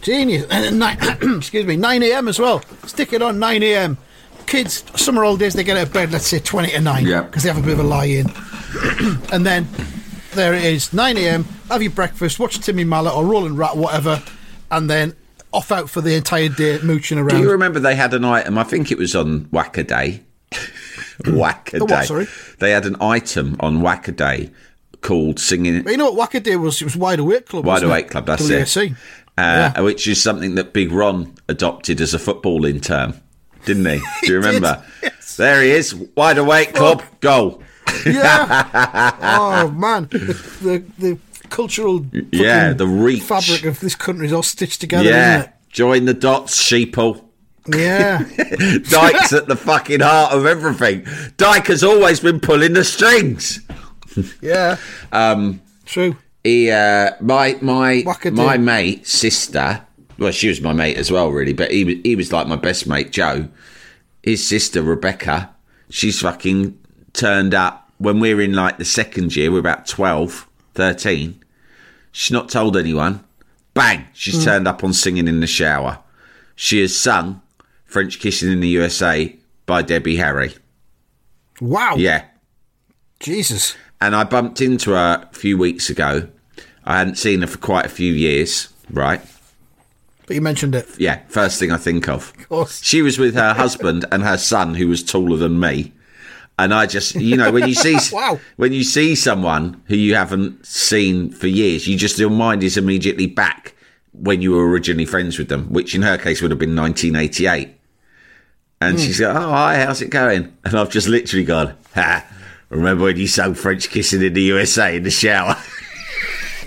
Genius. 0.00 0.46
Excuse 1.36 1.66
me, 1.66 1.76
9 1.76 2.02
a.m. 2.04 2.28
as 2.28 2.38
well. 2.38 2.62
Stick 2.86 3.12
it 3.12 3.20
on 3.20 3.38
9 3.38 3.62
a.m. 3.62 3.98
Kids, 4.46 4.84
summer 4.98 5.24
holidays, 5.24 5.52
they 5.52 5.64
get 5.64 5.76
out 5.76 5.88
of 5.88 5.92
bed, 5.92 6.10
let's 6.12 6.28
say 6.28 6.38
20 6.38 6.70
to 6.70 6.80
9. 6.80 7.04
Yeah. 7.06 7.22
Because 7.24 7.42
they 7.42 7.50
have 7.50 7.62
a 7.62 7.66
bit 7.66 7.74
of 7.74 7.80
a 7.80 7.82
lie 7.82 8.06
in. 8.06 8.26
and 9.30 9.44
then 9.44 9.68
there 10.32 10.54
it 10.54 10.64
is, 10.64 10.94
9 10.94 11.18
a.m. 11.18 11.44
Have 11.68 11.82
your 11.82 11.92
breakfast, 11.92 12.38
watch 12.38 12.58
Timmy 12.60 12.84
Mallett 12.84 13.12
or 13.12 13.26
Roland 13.26 13.58
Rat, 13.58 13.76
whatever. 13.76 14.22
And 14.70 14.88
then 14.88 15.14
off 15.52 15.72
out 15.72 15.90
for 15.90 16.00
the 16.00 16.14
entire 16.14 16.48
day 16.48 16.78
mooching 16.82 17.18
around. 17.18 17.36
Do 17.36 17.38
you 17.38 17.50
remember 17.50 17.80
they 17.80 17.94
had 17.94 18.14
an 18.14 18.24
item? 18.24 18.58
I 18.58 18.64
think 18.64 18.90
it 18.90 18.98
was 18.98 19.14
on 19.14 19.46
Wacaday. 19.46 20.22
Wacaday. 21.22 21.78
The 21.78 21.84
what, 21.84 22.06
sorry? 22.06 22.26
They 22.58 22.70
had 22.70 22.86
an 22.86 22.96
item 23.00 23.56
on 23.60 23.78
Wacaday 23.78 24.52
called 25.00 25.38
singing. 25.38 25.82
But 25.82 25.90
you 25.90 25.96
know 25.96 26.10
what 26.10 26.30
Wacaday 26.30 26.60
was? 26.60 26.80
It 26.80 26.84
was 26.84 26.96
Wide 26.96 27.18
Awake 27.18 27.46
Club. 27.46 27.64
Wide 27.64 27.82
Awake 27.82 28.06
it? 28.06 28.10
Club, 28.10 28.26
that's 28.26 28.48
it. 28.48 28.92
Uh, 29.36 29.82
Which 29.82 30.08
is 30.08 30.20
something 30.20 30.56
that 30.56 30.72
Big 30.72 30.90
Ron 30.90 31.34
adopted 31.48 32.00
as 32.00 32.12
a 32.12 32.18
footballing 32.18 32.82
term, 32.82 33.14
didn't 33.64 33.86
he? 33.86 34.00
Do 34.26 34.32
you 34.32 34.38
remember? 34.38 34.82
yes. 35.02 35.36
There 35.36 35.62
he 35.62 35.70
is, 35.70 35.94
Wide 35.94 36.38
Awake 36.38 36.74
Club, 36.74 37.02
goal. 37.20 37.62
Yeah. 38.04 39.14
oh 39.22 39.70
man, 39.70 40.08
the 40.08 40.84
the 40.98 41.18
cultural 41.50 42.04
Yeah, 42.32 42.72
the 42.72 42.86
reach. 42.86 43.22
fabric 43.22 43.64
of 43.64 43.80
this 43.80 43.94
country 43.94 44.26
is 44.26 44.32
all 44.32 44.42
stitched 44.42 44.80
together, 44.80 45.08
Yeah, 45.08 45.48
join 45.70 46.04
the 46.04 46.14
dots, 46.14 46.60
sheeple. 46.62 47.24
Yeah. 47.70 48.20
Dyke's 48.88 49.32
at 49.34 49.46
the 49.46 49.56
fucking 49.56 50.00
heart 50.00 50.32
of 50.32 50.46
everything. 50.46 51.04
Dyke 51.36 51.66
has 51.66 51.84
always 51.84 52.18
been 52.20 52.40
pulling 52.40 52.72
the 52.72 52.84
strings. 52.84 53.60
Yeah. 54.40 54.76
Um. 55.12 55.60
True. 55.84 56.16
He, 56.44 56.70
uh, 56.70 57.10
my 57.20 57.58
my 57.60 58.02
Wackadoo. 58.06 58.32
my 58.32 58.56
mate 58.56 59.06
sister. 59.06 59.82
Well, 60.18 60.32
she 60.32 60.48
was 60.48 60.60
my 60.62 60.72
mate 60.72 60.96
as 60.96 61.10
well, 61.12 61.30
really. 61.30 61.52
But 61.52 61.70
he 61.70 61.84
was 61.84 61.94
he 62.04 62.16
was 62.16 62.32
like 62.32 62.46
my 62.46 62.56
best 62.56 62.86
mate, 62.86 63.10
Joe. 63.12 63.48
His 64.22 64.46
sister 64.46 64.82
Rebecca. 64.82 65.50
She's 65.90 66.20
fucking 66.20 66.78
turned 67.12 67.54
up 67.54 67.90
when 67.98 68.18
we're 68.18 68.40
in 68.40 68.54
like 68.54 68.78
the 68.78 68.84
second 68.86 69.36
year. 69.36 69.50
We're 69.52 69.58
about 69.60 69.86
12, 69.86 70.47
13. 70.74 71.42
She's 72.12 72.32
not 72.32 72.48
told 72.48 72.76
anyone. 72.76 73.24
Bang! 73.74 74.06
She's 74.12 74.36
mm. 74.36 74.44
turned 74.44 74.68
up 74.68 74.82
on 74.82 74.92
singing 74.92 75.28
in 75.28 75.40
the 75.40 75.46
shower. 75.46 76.00
She 76.56 76.80
has 76.80 76.96
sung 76.96 77.42
"French 77.84 78.18
Kissing 78.18 78.50
in 78.50 78.60
the 78.60 78.68
USA" 78.68 79.36
by 79.66 79.82
Debbie 79.82 80.16
Harry. 80.16 80.54
Wow. 81.60 81.94
Yeah, 81.96 82.24
Jesus. 83.20 83.76
and 84.00 84.16
I 84.16 84.24
bumped 84.24 84.60
into 84.60 84.90
her 84.92 85.28
a 85.30 85.34
few 85.34 85.58
weeks 85.58 85.90
ago. 85.90 86.28
I 86.84 86.98
hadn't 86.98 87.16
seen 87.16 87.42
her 87.42 87.46
for 87.46 87.58
quite 87.58 87.86
a 87.86 87.90
few 87.90 88.12
years, 88.12 88.72
right? 88.90 89.20
But 90.26 90.34
you 90.34 90.42
mentioned 90.42 90.74
it. 90.74 90.88
Yeah, 90.98 91.20
first 91.28 91.58
thing 91.58 91.70
I 91.70 91.76
think 91.76 92.08
of. 92.08 92.32
Of 92.36 92.48
course. 92.48 92.82
She 92.82 93.02
was 93.02 93.18
with 93.18 93.34
her 93.34 93.54
husband 93.54 94.04
and 94.10 94.22
her 94.22 94.36
son, 94.36 94.74
who 94.74 94.88
was 94.88 95.02
taller 95.02 95.36
than 95.36 95.58
me. 95.58 95.92
And 96.58 96.74
I 96.74 96.86
just, 96.86 97.14
you 97.14 97.36
know, 97.36 97.52
when 97.52 97.68
you 97.68 97.74
see 97.74 97.96
Wow. 98.12 98.40
when 98.56 98.72
you 98.72 98.82
see 98.82 99.14
someone 99.14 99.80
who 99.86 99.94
you 99.96 100.14
haven't 100.16 100.66
seen 100.66 101.30
for 101.30 101.46
years, 101.46 101.86
you 101.86 101.96
just 101.96 102.18
your 102.18 102.30
mind 102.30 102.62
is 102.64 102.76
immediately 102.76 103.26
back 103.26 103.74
when 104.12 104.42
you 104.42 104.52
were 104.52 104.68
originally 104.68 105.04
friends 105.04 105.38
with 105.38 105.48
them, 105.48 105.66
which 105.72 105.94
in 105.94 106.02
her 106.02 106.18
case 106.18 106.42
would 106.42 106.50
have 106.50 106.58
been 106.58 106.74
1988. 106.74 107.74
And 108.80 108.98
she's 108.98 109.20
like, 109.20 109.34
"Oh, 109.36 109.50
hi, 109.50 109.84
how's 109.84 110.02
it 110.02 110.10
going?" 110.10 110.52
And 110.64 110.74
I've 110.76 110.90
just 110.90 111.08
literally 111.08 111.44
gone, 111.44 111.74
"Ha! 111.94 112.24
Remember 112.70 113.04
when 113.04 113.16
you 113.16 113.26
sang 113.28 113.54
French 113.54 113.88
kissing 113.88 114.22
in 114.22 114.34
the 114.34 114.42
USA 114.42 114.96
in 114.96 115.02
the 115.04 115.10
shower?" 115.10 115.56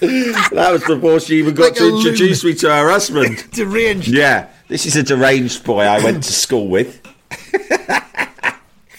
that 0.00 0.68
was 0.72 0.84
before 0.84 1.20
she 1.20 1.38
even 1.38 1.54
got 1.54 1.64
Like 1.70 1.74
to 1.74 1.96
introduce 1.96 2.44
me 2.44 2.54
to 2.54 2.68
her 2.68 2.90
husband. 2.90 3.44
Deranged. 3.52 4.08
Yeah, 4.08 4.48
this 4.68 4.86
is 4.86 4.96
a 4.96 5.02
deranged 5.02 5.64
boy 5.64 5.82
I 5.82 6.02
went 6.02 6.22
to 6.24 6.32
school 6.32 6.68
with. 6.68 7.00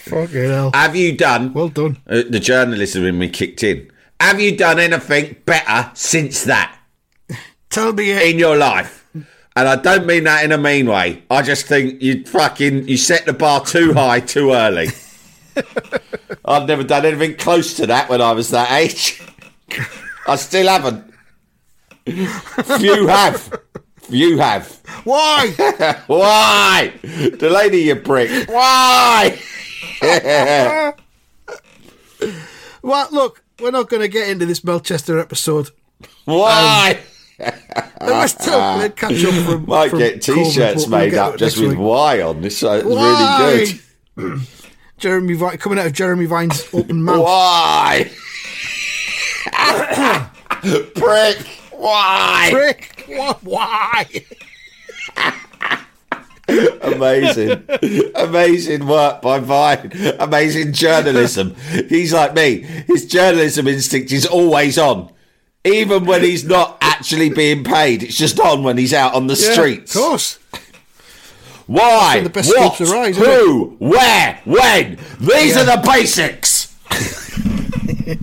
Fucking 0.08 0.44
hell. 0.50 0.70
Have 0.74 0.96
you 0.96 1.16
done? 1.16 1.52
Well 1.52 1.68
done. 1.68 1.98
Uh, 2.08 2.22
the 2.28 2.40
journalism 2.40 3.04
in 3.04 3.18
me 3.18 3.28
kicked 3.28 3.62
in. 3.62 3.90
Have 4.20 4.40
you 4.40 4.56
done 4.56 4.78
anything 4.78 5.36
better 5.46 5.90
since 5.94 6.44
that 6.44 6.76
Tell 7.70 7.92
me 7.92 8.10
it. 8.10 8.22
in 8.32 8.38
your 8.38 8.56
life? 8.56 9.06
And 9.14 9.68
I 9.68 9.76
don't 9.76 10.06
mean 10.06 10.24
that 10.24 10.44
in 10.44 10.52
a 10.52 10.58
mean 10.58 10.86
way. 10.86 11.22
I 11.30 11.42
just 11.42 11.66
think 11.66 12.00
you 12.02 12.24
fucking 12.24 12.88
you 12.88 12.96
set 12.96 13.26
the 13.26 13.32
bar 13.32 13.64
too 13.64 13.92
high 13.92 14.20
too 14.20 14.52
early. 14.52 14.88
I've 16.44 16.66
never 16.68 16.84
done 16.84 17.04
anything 17.04 17.36
close 17.36 17.74
to 17.74 17.86
that 17.86 18.08
when 18.08 18.20
I 18.20 18.32
was 18.32 18.50
that 18.50 18.70
age. 18.72 19.20
I 20.26 20.36
still 20.36 20.68
haven't. 20.68 21.12
Few 22.06 23.06
have. 23.08 23.58
Few 24.02 24.38
have. 24.38 24.80
Why? 25.04 25.48
Why? 26.06 26.92
The 27.02 27.50
lady, 27.50 27.78
you 27.82 27.96
prick. 27.96 28.48
Why? 28.48 29.38
well, 32.82 33.08
look, 33.10 33.42
we're 33.60 33.70
not 33.70 33.88
going 33.88 34.02
to 34.02 34.08
get 34.08 34.28
into 34.28 34.46
this 34.46 34.62
Melchester 34.64 35.18
episode. 35.18 35.70
Why? 36.24 37.00
Um, 37.40 37.52
going 38.06 38.28
to 38.28 38.92
catch 38.94 39.24
up 39.24 39.34
from. 39.44 39.66
Might 39.68 39.90
from 39.90 39.98
get 39.98 40.22
t-shirts 40.22 40.84
but 40.84 40.90
we'll 40.90 41.00
made 41.00 41.14
up 41.14 41.36
just 41.36 41.58
with 41.58 41.70
week. 41.70 41.78
Y 41.78 42.22
on 42.22 42.40
this. 42.40 42.58
So 42.58 42.72
it's 42.74 42.84
Why? 42.86 43.52
really 43.52 43.66
good. 44.16 44.40
Jeremy 44.98 45.34
Vine, 45.34 45.58
coming 45.58 45.78
out 45.78 45.86
of 45.86 45.92
Jeremy 45.92 46.26
Vine's 46.26 46.68
open 46.74 47.02
mouth. 47.04 47.22
Why? 47.22 48.10
Prick. 50.94 51.38
Why? 51.70 52.48
Prick. 52.50 53.04
Why? 53.42 54.06
Amazing. 56.82 57.64
Amazing 58.14 58.86
work 58.86 59.20
by 59.22 59.38
Vine. 59.38 59.92
Amazing 60.18 60.72
journalism. 60.72 61.54
He's 61.88 62.12
like 62.12 62.34
me. 62.34 62.60
His 62.86 63.06
journalism 63.06 63.66
instinct 63.68 64.12
is 64.12 64.26
always 64.26 64.78
on. 64.78 65.12
Even 65.64 66.06
when 66.06 66.22
he's 66.22 66.44
not 66.44 66.78
actually 66.80 67.28
being 67.30 67.64
paid, 67.64 68.02
it's 68.02 68.16
just 68.16 68.40
on 68.40 68.62
when 68.62 68.78
he's 68.78 68.94
out 68.94 69.14
on 69.14 69.26
the 69.26 69.34
Yeah, 69.34 69.52
streets. 69.52 69.94
Of 69.94 70.00
course. 70.02 70.38
Why? 71.66 72.20
The 72.20 72.30
best 72.30 72.48
what? 72.56 72.80
isn't 72.80 73.16
Who? 73.16 73.76
Where? 73.78 74.40
When? 74.46 74.98
These 75.20 75.54
Yeah. 75.56 75.62
are 75.62 75.76
the 75.76 75.82
basics. 75.86 76.74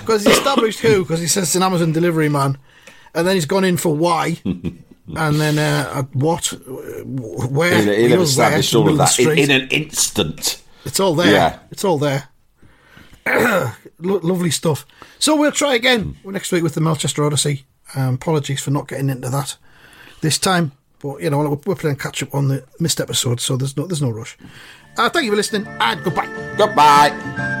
Because 0.00 0.24
he 0.24 0.32
established 0.32 0.80
who, 0.80 1.02
because 1.04 1.20
he 1.20 1.28
says 1.28 1.44
it's 1.44 1.54
an 1.54 1.62
Amazon 1.62 1.92
delivery 1.92 2.28
man. 2.28 2.58
And 3.14 3.24
then 3.26 3.36
he's 3.36 3.46
gone 3.46 3.62
in 3.64 3.76
for 3.76 3.94
why. 3.94 4.38
and 5.08 5.40
then 5.40 5.58
uh, 5.58 5.92
at 5.96 6.14
what, 6.14 6.46
where, 7.04 7.82
He'll, 7.82 7.94
he'll 7.94 8.10
have 8.10 8.20
established 8.20 8.74
all 8.74 8.88
of 8.88 8.96
that 8.98 9.18
in, 9.18 9.38
in 9.38 9.50
an 9.50 9.68
instant. 9.68 10.62
It's 10.84 11.00
all 11.00 11.14
there. 11.14 11.32
Yeah. 11.32 11.58
It's 11.70 11.84
all 11.84 11.98
there. 11.98 12.28
Lovely 13.98 14.50
stuff. 14.50 14.86
So 15.18 15.36
we'll 15.36 15.52
try 15.52 15.74
again 15.74 16.16
next 16.24 16.50
week 16.52 16.62
with 16.62 16.74
the 16.74 16.80
Melchester 16.80 17.24
Odyssey. 17.24 17.64
Um, 17.94 18.14
apologies 18.14 18.60
for 18.60 18.70
not 18.70 18.88
getting 18.88 19.10
into 19.10 19.28
that 19.28 19.56
this 20.22 20.38
time, 20.38 20.72
but 21.00 21.20
you 21.20 21.30
know 21.30 21.38
we're, 21.38 21.58
we're 21.66 21.74
playing 21.74 21.96
catch 21.96 22.22
up 22.22 22.34
on 22.34 22.48
the 22.48 22.64
missed 22.80 23.00
episode, 23.00 23.40
so 23.40 23.56
there's 23.56 23.76
no 23.76 23.86
there's 23.86 24.02
no 24.02 24.10
rush. 24.10 24.36
Uh, 24.96 25.08
thank 25.10 25.24
you 25.26 25.30
for 25.30 25.36
listening, 25.36 25.66
and 25.80 26.02
goodbye. 26.02 26.54
Goodbye. 26.56 27.60